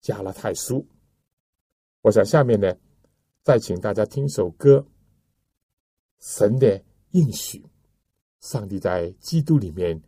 [0.00, 0.86] 加拉太书。
[2.02, 2.74] 我想下面呢，
[3.42, 4.78] 再请大家听首歌，
[6.18, 7.58] 《神的应许》，
[8.40, 10.00] 上帝在基督里面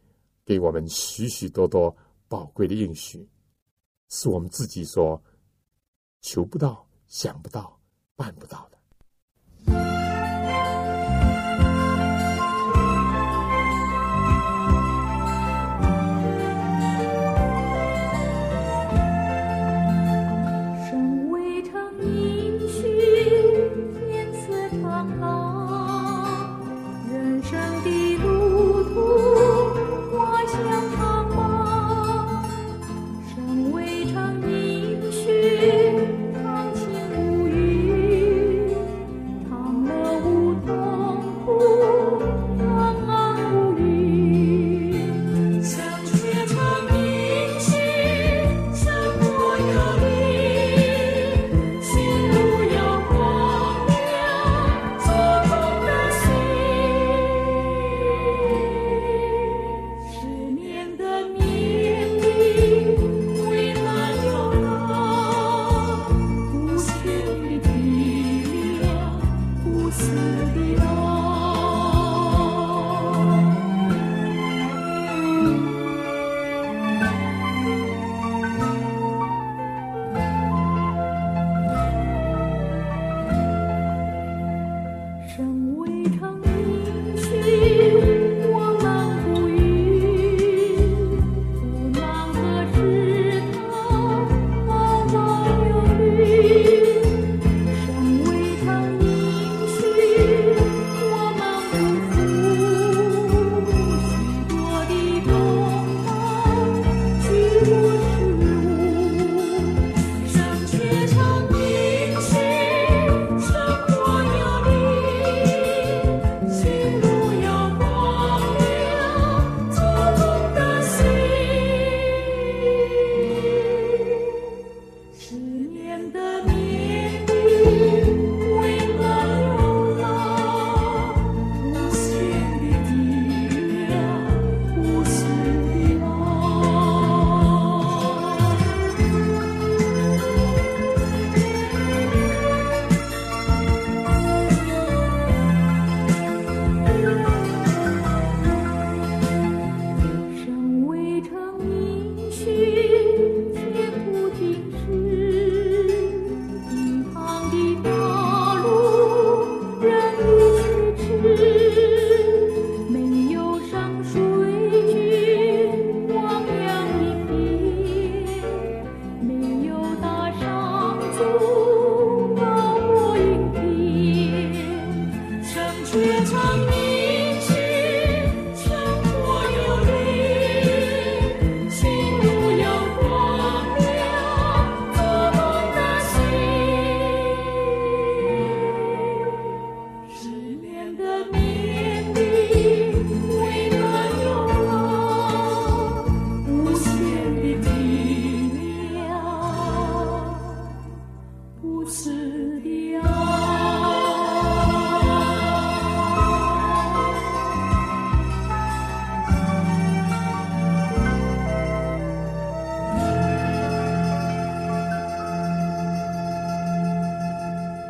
[0.44, 1.94] 给我们许许多多
[2.28, 3.28] 宝贵的应许。
[4.08, 5.22] 是我们自己所
[6.20, 7.80] 求不到、想不到、
[8.14, 8.78] 办不到的。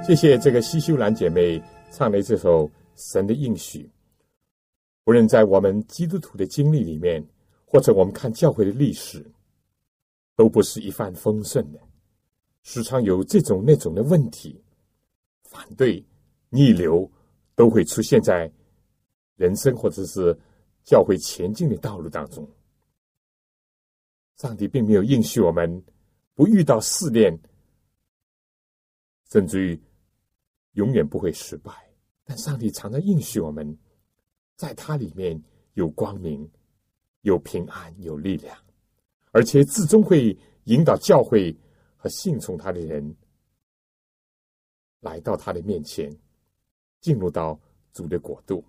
[0.04, 1.62] 谢谢这个西修兰姐妹
[1.92, 3.84] 唱的这首《神的应许》。
[5.04, 7.24] 无论在我们基督徒的经历里面，
[7.64, 9.24] 或者我们看教会的历史，
[10.34, 11.78] 都不是一帆风顺的，
[12.64, 14.60] 时常有这种那种的问题，
[15.44, 16.04] 反对、
[16.50, 17.08] 逆流
[17.54, 18.50] 都会出现在
[19.36, 20.36] 人生或者是
[20.82, 22.44] 教会前进的道路当中。
[24.36, 25.80] 上帝并没有应许我们
[26.34, 27.38] 不遇到试炼，
[29.30, 29.80] 甚至于。
[30.72, 31.70] 永远不会失败，
[32.24, 33.76] 但上帝常常应许我们，
[34.56, 35.38] 在他里面
[35.74, 36.50] 有光明、
[37.22, 38.56] 有平安、有力量，
[39.32, 41.54] 而且最终会引导教会
[41.96, 43.14] 和信从他的人
[45.00, 46.10] 来到他的面前，
[47.00, 47.60] 进入到
[47.92, 48.64] 主的国度。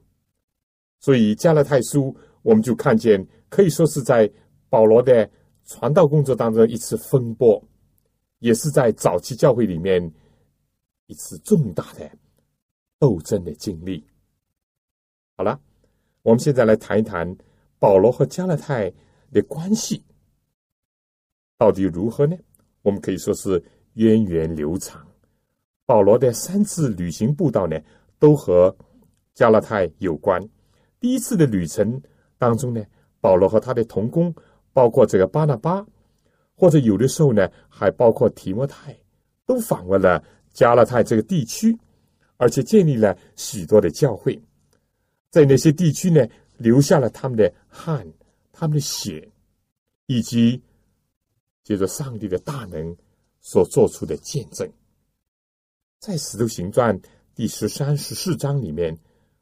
[0.99, 4.29] 所以加勒泰书，我们就看见可以说是在
[4.69, 5.29] 保罗的
[5.65, 7.63] 传道工作当中一次风波，
[8.39, 10.13] 也是在早期教会里面。
[11.13, 12.09] 一次重大的
[12.97, 14.03] 斗争的经历。
[15.37, 15.59] 好了，
[16.23, 17.37] 我们现在来谈一谈
[17.77, 18.91] 保罗和加勒泰
[19.31, 20.03] 的关系
[21.55, 22.35] 到底如何呢？
[22.81, 25.07] 我们可以说是源远流长。
[25.85, 27.79] 保罗的三次旅行步道呢，
[28.17, 28.75] 都和
[29.35, 30.41] 加勒泰有关。
[30.99, 32.01] 第一次的旅程
[32.39, 32.83] 当中呢，
[33.21, 34.33] 保罗和他的同工，
[34.71, 35.85] 包括这个巴拿巴，
[36.55, 38.97] 或者有的时候呢，还包括提摩太，
[39.45, 40.23] 都访问了。
[40.53, 41.77] 加勒泰这个地区，
[42.37, 44.39] 而且建立了许多的教会，
[45.31, 46.25] 在那些地区呢，
[46.57, 48.07] 留下了他们的汗、
[48.51, 49.27] 他们的血，
[50.05, 50.61] 以及
[51.63, 52.95] 借着上帝的大能
[53.41, 54.69] 所做出的见证。
[55.99, 56.97] 在《使徒行传》
[57.33, 58.95] 第十三、十四章里面，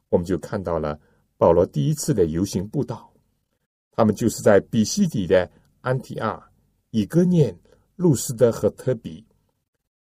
[0.10, 0.98] 我们就看到了
[1.36, 3.12] 保罗第一次的游行布道，
[3.92, 5.50] 他们就是在比西底的
[5.82, 6.42] 安提阿、
[6.92, 7.54] 以哥念、
[7.96, 9.26] 路斯德和特比。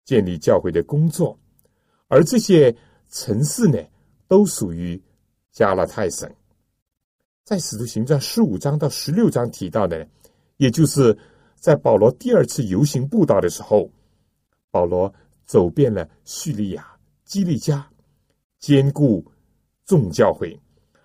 [0.04, 1.38] 建立教会的工作，
[2.08, 2.74] 而这些
[3.08, 3.78] 城市呢，
[4.26, 5.00] 都属于
[5.52, 6.28] 加拉太省。
[7.44, 10.06] 在使徒行传十五章到十六章提到的，
[10.56, 11.16] 也就是
[11.56, 13.90] 在保罗第二次游行布道的时候，
[14.70, 15.12] 保罗
[15.44, 17.88] 走遍了叙利亚、基利加，
[18.58, 19.24] 兼顾
[19.84, 20.58] 众教会，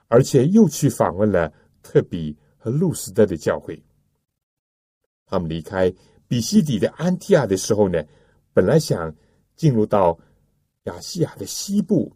[0.07, 3.81] 而且又去访问了特比和路斯德的教会。
[5.25, 5.91] 他们离开
[6.27, 8.03] 比西底的安提亚的时候呢？
[8.55, 9.13] 本来想
[9.57, 10.17] 进入到
[10.83, 12.09] 亚细亚的西部，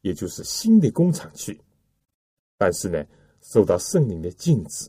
[0.00, 1.60] 也就是新的工厂去，
[2.56, 3.04] 但是呢，
[3.42, 4.88] 受到圣灵的禁止，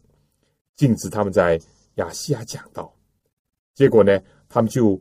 [0.77, 1.59] 禁止他们在
[1.95, 2.95] 亚细亚讲道。
[3.73, 4.17] 结果呢，
[4.47, 4.97] 他们就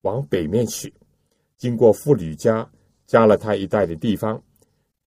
[0.00, 0.90] 往北面去，
[1.58, 2.66] 经过弗吕家、
[3.06, 4.42] 加勒泰一带的地方，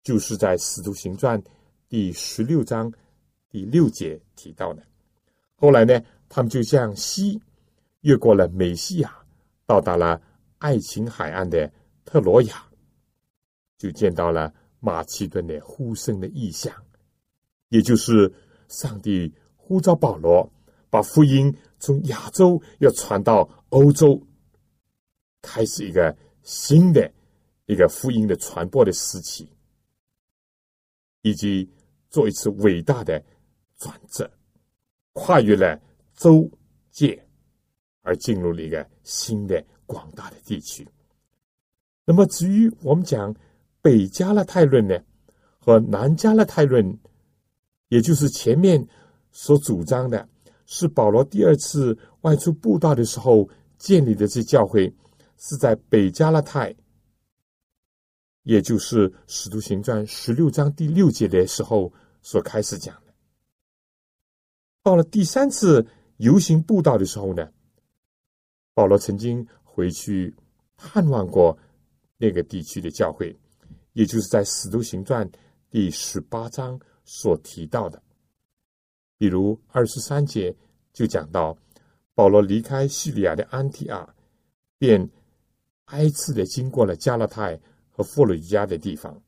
[0.01, 1.39] 就是在《使徒行传》
[1.87, 2.91] 第十六章
[3.47, 4.81] 第六节提到的。
[5.55, 7.39] 后来呢，他们就向西
[8.01, 9.18] 越过了美西亚。
[9.69, 10.19] 到达了
[10.57, 11.71] 爱琴海岸的
[12.03, 12.67] 特罗亚，
[13.77, 16.73] 就见到了马其顿的呼声的意象，
[17.67, 18.33] 也就是
[18.67, 20.51] 上帝呼召保罗
[20.89, 24.19] 把福音从亚洲要传到欧洲，
[25.43, 27.13] 开始一个新的
[27.67, 29.47] 一个福音的传播的时期，
[31.21, 31.71] 以及
[32.09, 33.23] 做一次伟大的
[33.77, 34.27] 转折，
[35.13, 35.79] 跨越了
[36.15, 36.49] 洲
[36.89, 37.23] 界。
[38.01, 40.87] 而进入了一个新的广大的地区。
[42.05, 43.35] 那么，至于我们讲
[43.81, 44.99] 北加勒泰论呢，
[45.59, 46.97] 和南加勒泰论，
[47.89, 48.87] 也就是前面
[49.31, 50.27] 所主张的，
[50.65, 53.47] 是保罗第二次外出布道的时候
[53.77, 54.91] 建立的这教会，
[55.37, 56.75] 是在北加勒泰，
[58.43, 63.13] 也就是《使徒行传》十六章第六节的时候所开始讲的。
[64.81, 65.85] 到了第三次
[66.17, 67.47] 游行布道的时候呢？
[68.79, 70.33] 保罗曾经回去
[70.77, 71.57] 探望过
[72.15, 73.37] 那个地区的教会，
[73.91, 75.29] 也就是在《使徒行传》
[75.69, 78.01] 第十八章所提到的。
[79.17, 80.55] 比如二十三节
[80.93, 81.57] 就讲到，
[82.15, 84.15] 保罗离开叙利亚的安提阿，
[84.77, 85.09] 便
[85.87, 87.59] 挨次的经过了加勒泰
[87.89, 89.21] 和弗吕加的地方，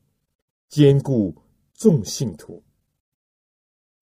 [0.70, 1.36] 兼顾
[1.74, 2.62] 众信徒。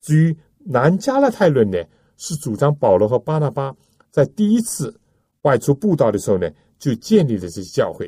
[0.01, 1.77] 至于南加勒泰论呢，
[2.17, 3.77] 是主张保罗和巴拿巴
[4.13, 4.97] 在第一次。
[5.43, 8.07] 外出布道的时候呢，就建立了这些教会；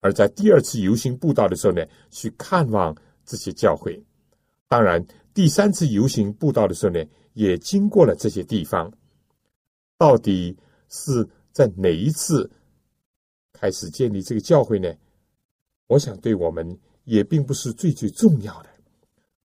[0.00, 4.02] 而在第二次游行布道的时候呢，去看望这些教会。
[4.68, 8.92] 当然，第三次游行布道的时候呢，也经过了这些地方。
[9.96, 10.56] 到底
[10.88, 12.50] 是在哪一次
[13.52, 14.92] 开始建立这个教会呢？
[15.86, 18.70] 我想，对我们也并不是最最重要的。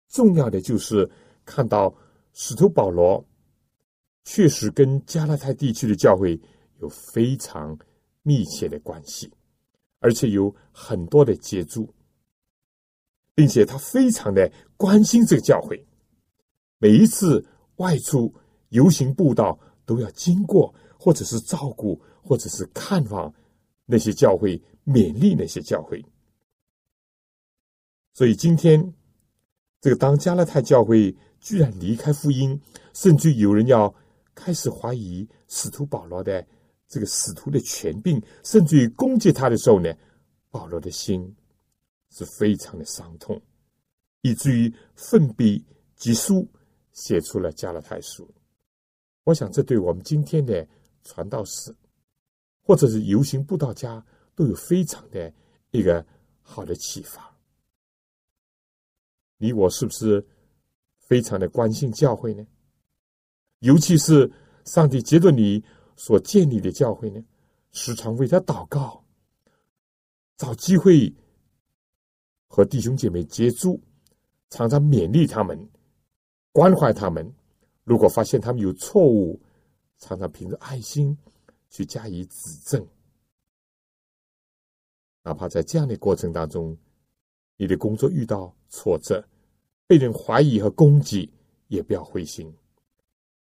[0.08, 1.10] 重要的就是
[1.44, 1.94] 看到
[2.32, 3.24] 使徒保罗。
[4.30, 6.38] 确实跟加拉太地区的教会
[6.82, 7.80] 有非常
[8.24, 9.32] 密切的关系，
[10.00, 11.90] 而且有很多的接触，
[13.34, 15.82] 并且他非常的关心这个教会。
[16.78, 17.44] 每一次
[17.78, 18.32] 外出
[18.68, 23.34] 游行步道，都要经过，或者是照顾，或者是看望
[23.86, 26.04] 那些教会，勉励那些教会。
[28.14, 28.94] 所以今天，
[29.80, 32.60] 这个当加勒泰教会居然离开福音，
[32.94, 33.96] 甚至有人要
[34.38, 36.46] 开始怀疑使徒保罗的
[36.88, 39.92] 这个使徒的权柄，甚至于攻击他的时候呢，
[40.52, 41.36] 保罗的心
[42.12, 43.42] 是非常的伤痛，
[44.22, 45.66] 以至于奋笔
[45.96, 46.48] 疾书。
[46.98, 48.28] 写出了加勒泰书，
[49.24, 50.68] 我想这对我们今天的
[51.04, 51.72] 传道士，
[52.64, 55.32] 或者是游行布道家，都有非常的
[55.70, 56.04] 一个
[56.42, 57.38] 好的启发。
[59.38, 60.26] 你我是不是
[60.98, 62.44] 非常的关心教会呢？
[63.60, 64.32] 尤其是
[64.66, 65.64] 上帝接着你
[65.96, 67.24] 所建立的教会呢？
[67.72, 69.04] 时常为他祷告，
[70.38, 71.14] 找机会
[72.48, 73.80] 和弟兄姐妹接触，
[74.50, 75.70] 常常勉励他们。
[76.52, 77.32] 关怀他们，
[77.84, 79.40] 如果发现他们有错误，
[80.00, 81.16] 常常凭着爱心
[81.70, 82.88] 去加以指正。
[85.24, 86.76] 哪怕在这样的过程当中，
[87.58, 89.24] 你的工作遇到挫折，
[89.86, 91.32] 被人怀疑和攻击，
[91.68, 92.52] 也不要灰心，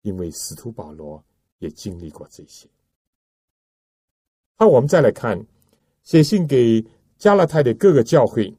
[0.02, 1.24] 因为使徒保罗
[1.60, 2.68] 也经历过这些。
[4.56, 5.40] 好，我们再来看
[6.04, 6.86] 写信给
[7.18, 8.56] 加拉太的各个教会，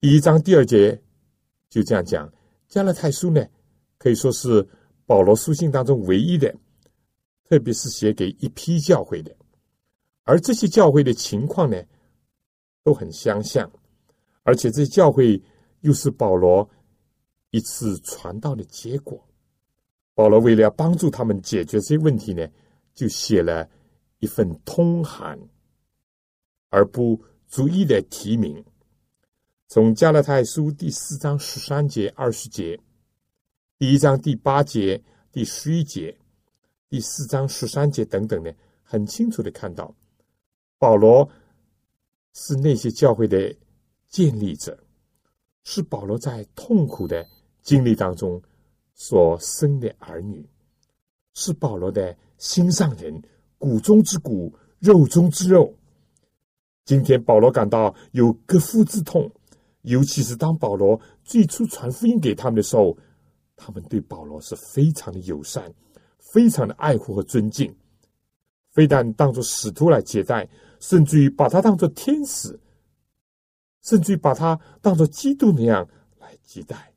[0.00, 1.00] 第一章第二节
[1.68, 2.32] 就这样讲。
[2.68, 3.46] 加勒泰书呢，
[3.98, 4.68] 可以说是
[5.04, 6.52] 保罗书信当中唯一的，
[7.44, 9.34] 特别是写给一批教会的，
[10.24, 11.80] 而这些教会的情况呢，
[12.82, 13.70] 都很相像，
[14.42, 15.40] 而且这教会
[15.82, 16.68] 又是保罗
[17.50, 19.24] 一次传道的结果。
[20.16, 22.48] 保罗为了帮助他们解决这些问题呢，
[22.94, 23.68] 就写了
[24.20, 25.38] 一份通函，
[26.70, 28.64] 而不逐一的提名。
[29.68, 32.80] 从加勒泰书第四章十三节、二十节，
[33.78, 34.98] 第一章第八节、
[35.30, 36.16] 第十一节，
[36.88, 38.50] 第四章十三节等等呢，
[38.82, 39.94] 很清楚的看到，
[40.78, 41.28] 保罗
[42.32, 43.54] 是那些教会的
[44.08, 44.82] 建立者，
[45.64, 47.22] 是保罗在痛苦的
[47.60, 48.40] 经历当中
[48.96, 50.44] 所生的儿女，
[51.34, 53.22] 是保罗的心上人，
[53.58, 55.72] 骨中之骨，肉中之肉。
[56.84, 59.30] 今天保罗感到有割腹之痛。
[59.82, 62.98] 尤其是当保罗最初传福音给他们的时候，
[63.54, 65.72] 他们对保罗是非常的友善，
[66.18, 67.72] 非常的爱护和尊敬，
[68.70, 70.48] 非但当作使徒来接待，
[70.80, 72.58] 甚至于把他当作天使，
[73.82, 75.88] 甚至于把他当作基督那样
[76.18, 76.92] 来接待，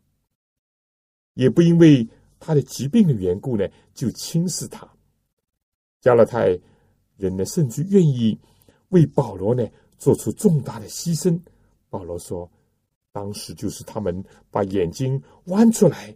[1.40, 2.06] 也不因为
[2.40, 4.88] 他的疾病的缘故呢就轻视他。
[6.02, 6.60] 加勒泰
[7.16, 8.38] 人呢，甚至愿意
[8.90, 9.66] 为保罗呢
[9.98, 11.40] 做出重大的牺牲。
[11.90, 12.50] 保罗说。
[13.12, 16.16] 当时就是他们把眼睛弯出来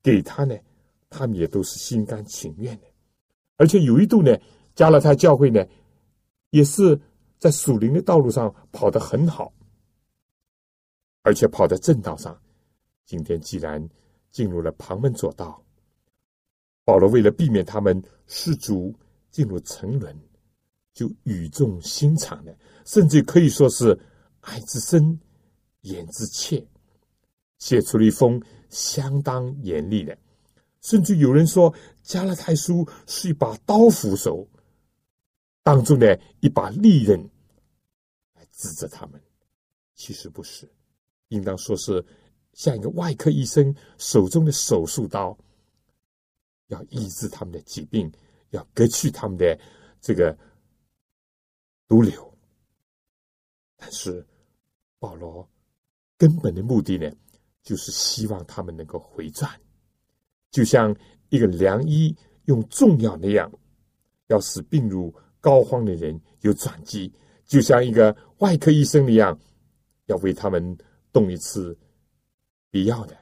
[0.00, 0.56] 给他呢，
[1.10, 2.86] 他们也都是心甘情愿的。
[3.56, 4.38] 而且有一度呢，
[4.72, 5.66] 加勒泰教会呢，
[6.50, 6.98] 也是
[7.38, 9.52] 在属灵的道路上跑得很好，
[11.22, 12.40] 而且跑在正道上。
[13.04, 13.86] 今天既然
[14.30, 15.62] 进入了旁门左道，
[16.84, 18.94] 保罗为了避免他们失足
[19.30, 20.16] 进入沉沦，
[20.92, 23.98] 就语重心长的，甚至可以说是
[24.40, 25.18] 爱之深。
[25.82, 26.66] 言之切，
[27.58, 30.18] 写出了一封相当严厉的，
[30.82, 31.72] 甚至有人说
[32.02, 34.46] 加拉太书是一把刀斧手，
[35.62, 37.18] 当中的一把利刃
[38.34, 39.22] 来指责他们。
[39.94, 40.68] 其实不是，
[41.28, 42.04] 应当说是
[42.58, 45.38] 像一个外科医生手中的手术刀，
[46.66, 48.12] 要医治他们的疾病，
[48.50, 49.56] 要割去他们的
[50.00, 50.36] 这个
[51.86, 52.36] 毒瘤。
[53.76, 54.26] 但是
[54.98, 55.48] 保罗。
[56.16, 57.08] 根本的目的呢，
[57.62, 59.48] 就是希望他们能够回转，
[60.50, 60.92] 就像
[61.28, 62.12] 一个良医
[62.46, 63.48] 用重药那样，
[64.26, 67.08] 要使病入膏肓的人有转机；
[67.46, 69.38] 就像一个外科医生那样，
[70.06, 70.76] 要为他们
[71.12, 71.78] 动一次
[72.70, 73.16] 必要的、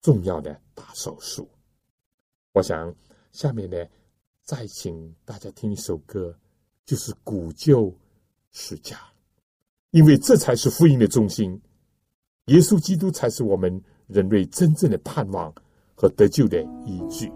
[0.00, 1.48] 重要的大手术。
[2.52, 2.94] 我想
[3.32, 3.76] 下面呢，
[4.42, 6.38] 再请大家听一首歌，
[6.84, 7.94] 就是《古旧
[8.50, 8.96] 世家》。
[9.90, 11.60] 因为这才是福音的中心，
[12.46, 15.54] 耶稣基督才是我们人类真正的盼望
[15.94, 17.30] 和得救的依据。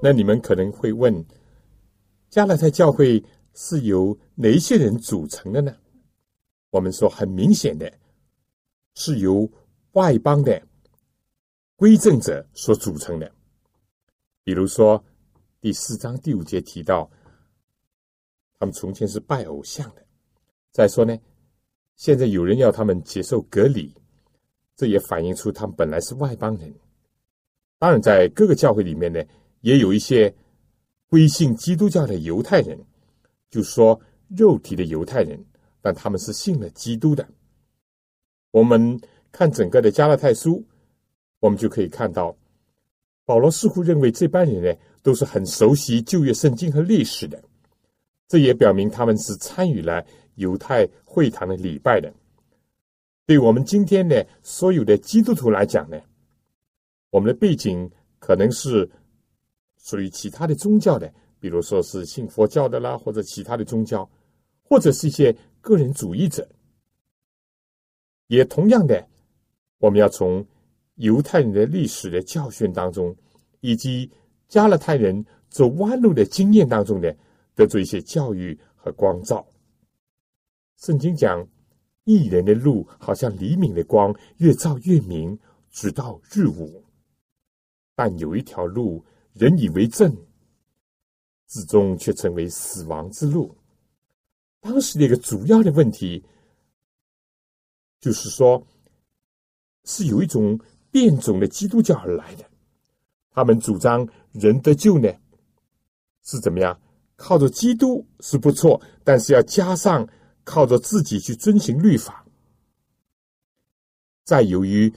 [0.00, 1.24] 那你们可能会问，
[2.30, 3.22] 加拉太教会
[3.54, 5.74] 是由哪些人组成的呢？
[6.70, 7.92] 我们说，很明显的
[8.94, 9.50] 是由
[9.92, 10.62] 外邦的
[11.76, 13.32] 归正者所组成的。
[14.44, 15.02] 比如说，
[15.60, 17.10] 第四章第五节提到，
[18.58, 20.06] 他们从前是拜偶像的。
[20.70, 21.18] 再说呢，
[21.96, 23.92] 现在有人要他们接受隔离，
[24.76, 26.72] 这也反映出他们本来是外邦人。
[27.78, 29.22] 当然，在各个教会里面呢，
[29.60, 30.34] 也有一些
[31.08, 32.78] 归信基督教的犹太人，
[33.50, 35.42] 就说肉体的犹太人，
[35.80, 37.26] 但他们是信了基督的。
[38.50, 39.00] 我们
[39.32, 40.64] 看整个的加拉太书，
[41.40, 42.36] 我们就可以看到，
[43.24, 47.42] 保罗似乎认为这班人呢都是很熟悉旧约圣经和历史的，
[48.26, 50.04] 这也表明他们是参与了
[50.36, 52.12] 犹太会堂的礼拜的。
[53.26, 56.00] 对我们今天的所有的基督徒来讲呢，
[57.10, 58.90] 我们的背景可能是
[59.78, 64.08] 属于其他的宗教的，比如说是信佛教的啦，或者其他的宗教，
[64.62, 66.46] 或者是一些个人主义者。
[68.26, 69.08] 也同样的，
[69.78, 70.44] 我们要从
[70.96, 73.16] 犹太人的历史的教训当中，
[73.60, 74.10] 以及
[74.48, 77.10] 加勒泰人走弯路的经验当中呢，
[77.54, 79.46] 得出一些教育和光照。
[80.76, 81.46] 圣经讲，
[82.04, 85.38] 一人的路好像黎明的光，越照越明，
[85.70, 86.84] 直到日午。
[87.94, 90.14] 但有一条路，人以为正，
[91.46, 93.56] 至终却成为死亡之路。
[94.60, 96.24] 当时的一个主要的问题，
[98.00, 98.66] 就是说，
[99.84, 100.58] 是有一种
[100.90, 102.44] 变种的基督教而来的。
[103.30, 105.12] 他们主张人得救呢，
[106.24, 106.80] 是怎么样？
[107.14, 110.08] 靠着基督是不错，但是要加上
[110.44, 112.24] 靠着自己去遵行律法。
[114.24, 114.92] 再由于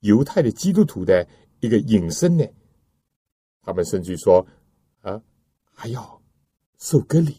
[0.00, 1.28] 犹太的基督徒的
[1.60, 2.44] 一个引申呢，
[3.62, 4.46] 他们甚至说
[5.00, 5.20] 啊，
[5.72, 6.20] 还要
[6.78, 7.36] 受割礼，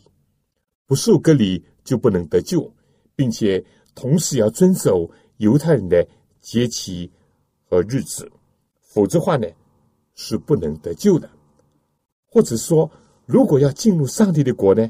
[0.85, 2.73] 不受割礼就不能得救，
[3.15, 3.63] 并且
[3.93, 6.07] 同时要遵守犹太人的
[6.41, 7.11] 节期
[7.69, 8.31] 和日子，
[8.79, 9.47] 否则话呢
[10.15, 11.29] 是不能得救的。
[12.25, 12.89] 或者说，
[13.25, 14.89] 如果要进入上帝的国呢，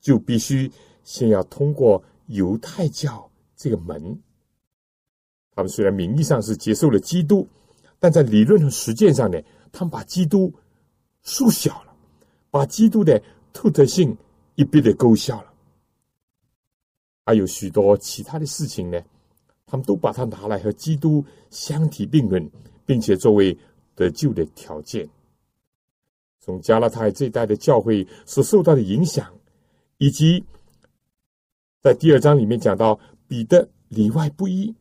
[0.00, 0.70] 就必须
[1.04, 4.20] 先要通过犹太教这个门。
[5.54, 7.48] 他们虽然名义上是接受了基督，
[7.98, 10.52] 但在理论和实践上呢，他们把基督
[11.22, 11.94] 缩小了，
[12.50, 14.16] 把基督的特特性
[14.56, 15.52] 一笔的勾销了。
[17.24, 19.00] 还有许多其他的事情呢，
[19.66, 22.50] 他们都把它拿来和基督相提并论，
[22.84, 23.56] 并且作为
[23.94, 25.08] 得救的条件。
[26.40, 29.32] 从加拉太这一代的教会所受到的影响，
[29.98, 30.44] 以及
[31.80, 32.98] 在第二章里面讲到
[33.28, 34.74] 彼得里外不一，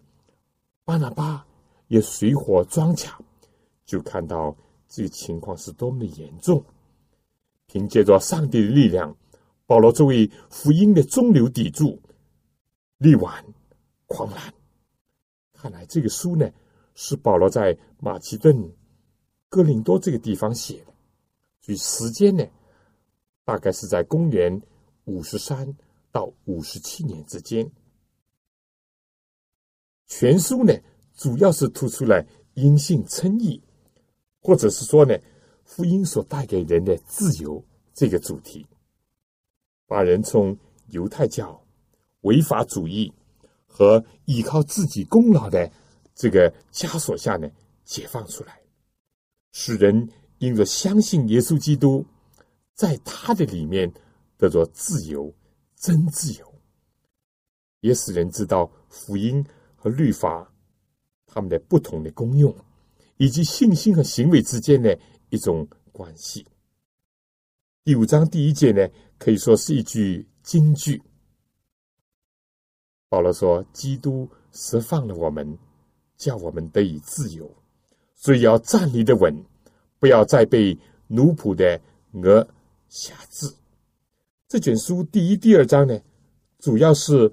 [0.84, 1.46] 巴拿巴
[1.88, 3.16] 也水火装甲，
[3.86, 4.56] 就看到
[4.94, 6.62] 这个情况是多么的严重。
[7.68, 9.16] 凭借着上帝的力量，
[9.66, 11.98] 保罗作为福音的中流砥柱，
[12.98, 13.46] 力挽
[14.08, 14.54] 狂澜。
[15.54, 16.52] 看来这个书呢，
[16.96, 18.70] 是保罗在马其顿、
[19.48, 20.94] 哥林多这个地方写的。
[21.62, 22.46] 所以时间呢，
[23.46, 24.62] 大概是在公元
[25.06, 25.74] 五十三
[26.12, 27.72] 到五十七年之间。
[30.08, 30.74] 全书呢，
[31.16, 32.26] 主要是突出了
[32.56, 33.64] 因信称义，
[34.42, 35.18] 或者是说呢，
[35.64, 37.64] 福音所带给人的自由
[37.94, 38.66] 这个主题，
[39.88, 41.64] 把人从犹太教、
[42.22, 43.14] 违法主义
[43.66, 45.72] 和依靠自己功劳的
[46.14, 47.50] 这个枷锁下呢，
[47.86, 48.60] 解放出来，
[49.52, 50.10] 使人。
[50.42, 52.04] 因着相信耶稣基督，
[52.74, 53.94] 在他的里面
[54.38, 55.32] 得着自由，
[55.76, 56.54] 真自由，
[57.82, 60.52] 也使人知道福音和律法
[61.28, 62.52] 他们的不同的功用，
[63.22, 64.98] 以及信心和行为之间的
[65.30, 66.44] 一种关系。
[67.84, 71.00] 第五章第一节呢，可以说是一句金句。
[73.10, 75.56] 保罗说：“基督释放了我们，
[76.18, 77.48] 叫我们得以自由，
[78.16, 79.32] 所以要站立的稳。”
[80.00, 81.80] 不要再被奴仆的
[82.14, 82.48] 鹅
[82.90, 83.48] 辖制。
[84.48, 86.02] 这卷书第一、第二章呢，
[86.58, 87.32] 主要是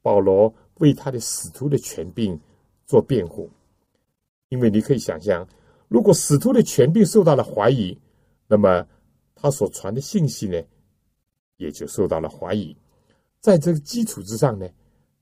[0.00, 2.40] 保罗为他的使徒的权柄
[2.86, 3.50] 做辩护。
[4.48, 5.46] 因为你可以想象，
[5.88, 7.98] 如果使徒的权柄受到了怀疑，
[8.46, 8.86] 那么
[9.34, 10.62] 他所传的信息呢，
[11.56, 12.76] 也就受到了怀疑。
[13.40, 14.68] 在这个基础之上呢，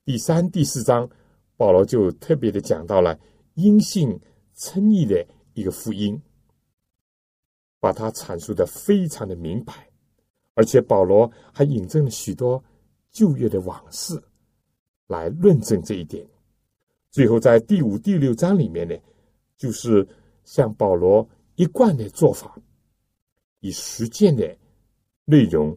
[0.05, 1.09] 第三、第四章
[1.55, 3.19] 保罗就特别的讲到了
[3.55, 4.19] 因信
[4.55, 6.21] 称义的一个福音。
[7.79, 9.87] 把它阐述的非常的明白，
[10.55, 12.61] 而且保罗还引证了许多
[13.11, 14.19] 旧约的往事
[15.05, 16.27] 来论证这一点。
[17.11, 18.95] 最后，在第五、第六章里面呢，
[19.57, 20.07] 就是
[20.43, 22.57] 像保罗一贯的做法，
[23.59, 24.55] 以实践的
[25.25, 25.75] 内容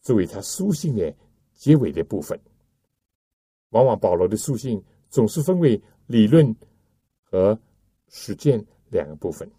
[0.00, 1.14] 作为他书信的
[1.54, 2.38] 结尾的部分。
[3.70, 6.54] 往往保罗的书信总是分为理论
[7.22, 7.58] 和
[8.08, 9.50] 实践两个部分。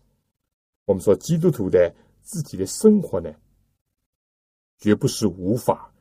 [0.86, 1.91] 我们说，基督徒的
[2.22, 3.34] 自己的生活呢，
[4.78, 5.91] 绝不是无法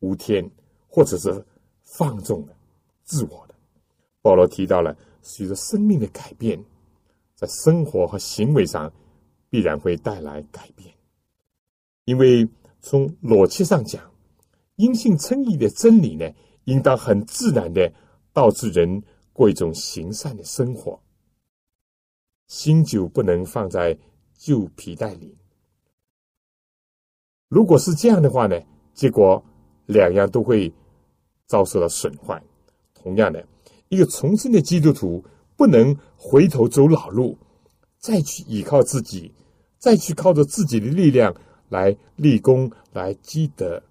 [0.00, 0.48] 无天，
[0.86, 1.44] 或者是
[1.82, 2.54] 放纵的、
[3.02, 3.54] 自我的。
[4.20, 6.62] 保罗提到了，随着生命的改变，
[7.34, 8.92] 在生活和行为上
[9.50, 10.94] 必然会带来改变。
[12.04, 12.48] 因为
[12.80, 14.02] 从逻辑上讲，
[14.76, 16.30] 因信称义的真理呢，
[16.64, 17.92] 应当很自然的
[18.32, 21.00] 导致人过一种行善的生活。
[22.46, 23.98] 新酒不能放在
[24.36, 25.36] 旧皮袋里。
[27.48, 28.60] 如果是这样的话呢，
[28.92, 29.42] 结果
[29.86, 30.72] 两样都会
[31.46, 32.42] 遭受到损坏。
[32.92, 33.46] 同样的，
[33.88, 35.24] 一个重生的基督徒
[35.56, 37.38] 不能回头走老路，
[37.98, 39.32] 再去依靠自己，
[39.78, 41.34] 再去靠着自己的力量
[41.68, 43.82] 来立功、来积德，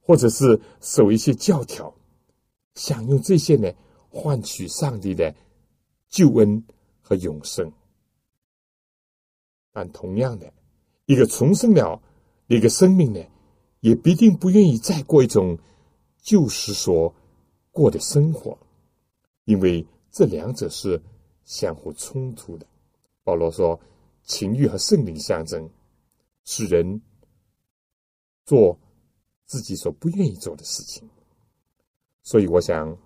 [0.00, 1.94] 或者是守一些教条，
[2.74, 3.72] 想用这些呢
[4.10, 5.34] 换取上帝的
[6.08, 6.64] 救恩
[7.00, 7.72] 和永生。
[9.72, 10.52] 但同样的，
[11.06, 12.00] 一个重生了
[12.46, 13.20] 一个生命呢，
[13.80, 15.58] 也必定不愿意再过一种
[16.22, 17.14] 旧时所
[17.72, 18.58] 过的生活，
[19.44, 19.86] 因为
[20.16, 20.98] 这两者是
[21.44, 22.66] 相互冲突的。
[23.22, 23.78] 保罗说
[24.24, 25.68] ：“情欲和圣灵相争，
[26.46, 27.02] 使人
[28.46, 28.78] 做
[29.44, 31.06] 自己所不愿意做的事情。”
[32.24, 32.96] 所以，我想，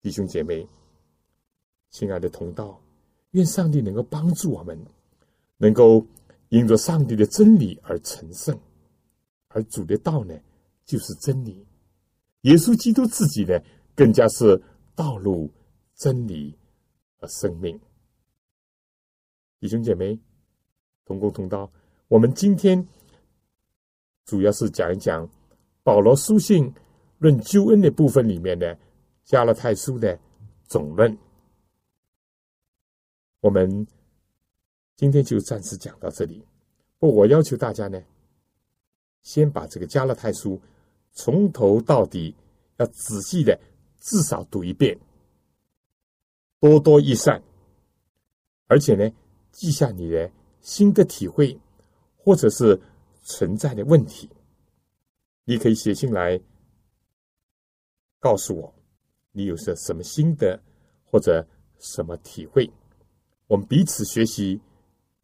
[0.00, 0.66] 弟兄姐妹，
[1.90, 2.80] 亲爱的同道，
[3.32, 4.82] 愿上帝能够帮助我们。
[5.58, 6.06] 能够
[6.48, 8.58] 因着上帝的真理而成圣，
[9.48, 10.34] 而主的道呢，
[10.86, 11.66] 就是真理。
[12.42, 13.60] 耶稣基督自己呢，
[13.94, 14.62] 更加是
[14.94, 15.50] 道路、
[15.96, 16.56] 真理
[17.16, 17.80] 和生命。
[19.58, 20.18] 弟兄姐妹，
[21.04, 21.72] 同工同道，
[22.08, 22.86] 我们今天
[24.24, 25.28] 主要是讲一讲
[25.82, 26.72] 保罗书信
[27.18, 28.78] 论救恩的部分里面的
[29.24, 30.18] 加勒泰书的
[30.68, 31.18] 总论。
[33.40, 33.86] 我们。
[34.98, 36.42] 今天就暂时讲到这里。
[36.98, 38.02] 不，我要求大家呢，
[39.20, 40.58] 先把这个加勒泰书
[41.12, 42.34] 从头到底
[42.78, 43.60] 要仔细的
[44.00, 44.98] 至少读一遍，
[46.60, 47.42] 多多益善。
[48.68, 49.08] 而且呢，
[49.52, 50.30] 记下你的
[50.60, 51.56] 新的体会，
[52.16, 52.80] 或者是
[53.22, 54.28] 存在的问题，
[55.44, 56.40] 你可以写信来
[58.18, 58.74] 告诉我，
[59.30, 60.60] 你有些什么心得
[61.04, 61.46] 或者
[61.78, 62.68] 什么体会，
[63.46, 64.60] 我们彼此学习，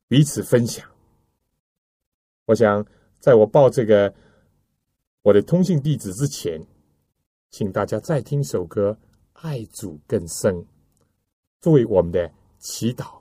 [0.06, 0.88] 彼此分享。
[2.44, 2.86] 我想，
[3.18, 4.14] 在我报这个
[5.22, 6.64] 我的通信地址之前，
[7.50, 8.96] 请大家再听首歌
[9.40, 10.54] 《爱主更深》，
[11.62, 13.14] 作为我们的祈祷。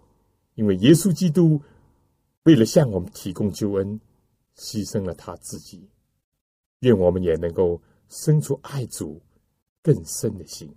[0.56, 1.62] 因为耶稣基督
[2.44, 3.98] 为了向我们提供救恩，
[4.58, 5.88] 牺牲了他自己。
[6.82, 9.22] 愿我们也能够生出爱主
[9.82, 10.70] 更深的心。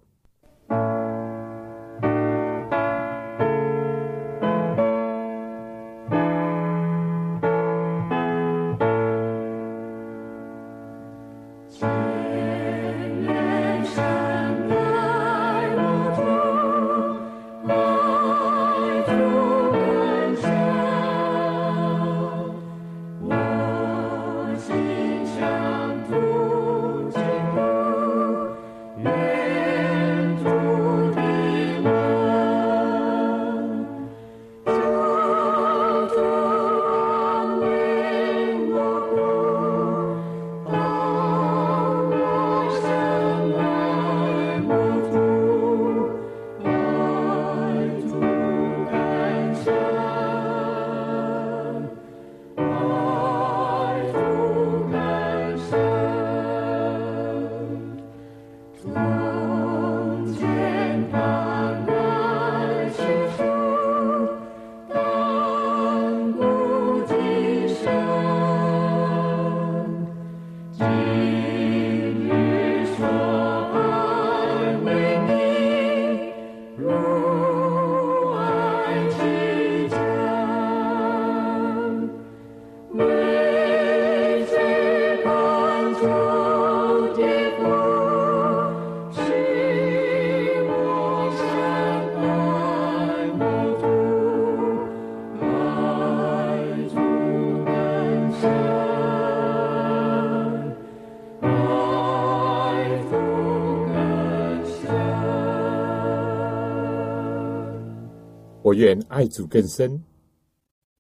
[109.09, 110.03] 爱主更深，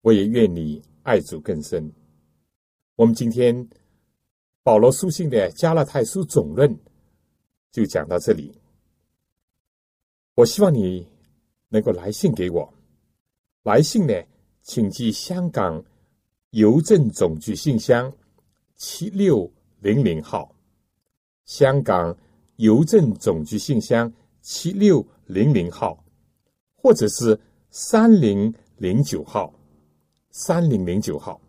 [0.02, 1.92] 我也愿你爱主更深。
[2.96, 3.68] 我们今天
[4.62, 6.78] 保罗书信的加拉太书总论
[7.70, 8.56] 就讲到这里。
[10.34, 11.06] 我希望你
[11.68, 12.72] 能够来信给我，
[13.62, 14.14] 来信呢，
[14.62, 15.84] 请寄香港
[16.50, 18.12] 邮政总局信箱
[18.76, 19.50] 七六
[19.80, 20.54] 零零号，
[21.44, 22.16] 香港
[22.56, 26.04] 邮政总局信箱七六零零号，
[26.76, 27.38] 或者是
[27.76, 29.52] 三零零九号，
[30.30, 31.40] 三零零九号，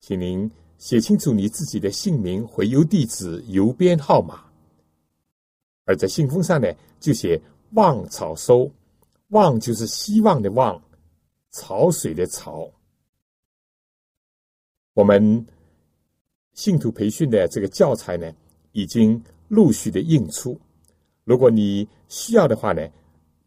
[0.00, 4.42] 请您写清楚你自己的姓名、回邮地址、邮编号码，
[5.84, 6.66] 而在信封上呢，
[6.98, 7.40] 就写
[7.74, 8.68] “望草收”，
[9.30, 10.82] 望就是希望的望，
[11.52, 12.68] 潮水的潮。
[14.94, 15.46] 我们
[16.54, 18.28] 信徒培训的这个教材呢，
[18.72, 20.60] 已经陆续的印出。
[21.22, 22.84] 如果你需要的话呢，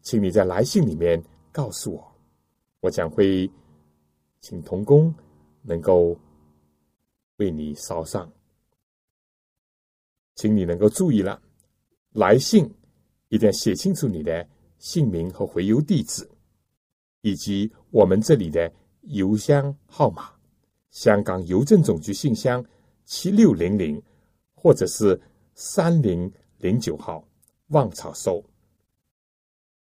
[0.00, 1.22] 请你在来信里面
[1.56, 2.12] 告诉我，
[2.80, 3.50] 我将会
[4.42, 5.14] 请童工
[5.62, 6.14] 能够
[7.38, 8.30] 为你烧上。
[10.34, 11.40] 请你能够注意了，
[12.10, 12.70] 来信
[13.28, 14.46] 一定要写清楚你的
[14.78, 16.28] 姓名和回邮地址，
[17.22, 18.70] 以及我们这里的
[19.04, 20.30] 邮箱号码。
[20.90, 22.62] 香港邮政总局信箱
[23.06, 24.02] 七六零零，
[24.54, 25.18] 或者是
[25.54, 27.26] 三零零九号，
[27.68, 28.44] 望草收。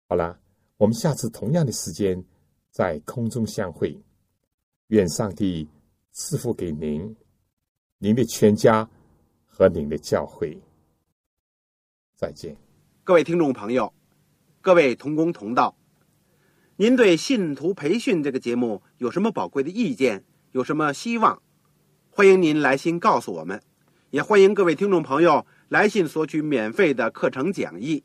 [0.09, 0.41] 好了，
[0.79, 2.25] 我们下次同样的时间
[2.71, 4.01] 在空中相会。
[4.89, 5.69] 愿上帝
[6.13, 7.15] 赐福给您、
[7.99, 8.89] 您的全家
[9.45, 10.57] 和您的教会。
[12.15, 12.57] 再见。
[13.03, 13.93] 各位听众朋友，
[14.61, 15.77] 各位同工同道，
[16.77, 20.25] 您对信徒培训这个节目有什么宝贵的意见？
[20.53, 21.43] 有什么希望？
[22.09, 23.61] 欢迎您来信告诉我们，
[24.11, 28.05] 也欢迎各位听众朋友来信索取免费的课程讲义。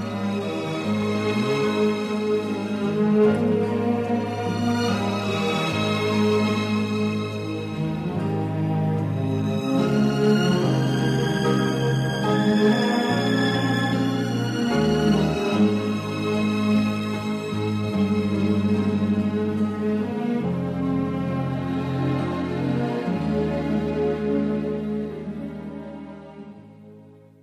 [3.23, 3.60] Thank you.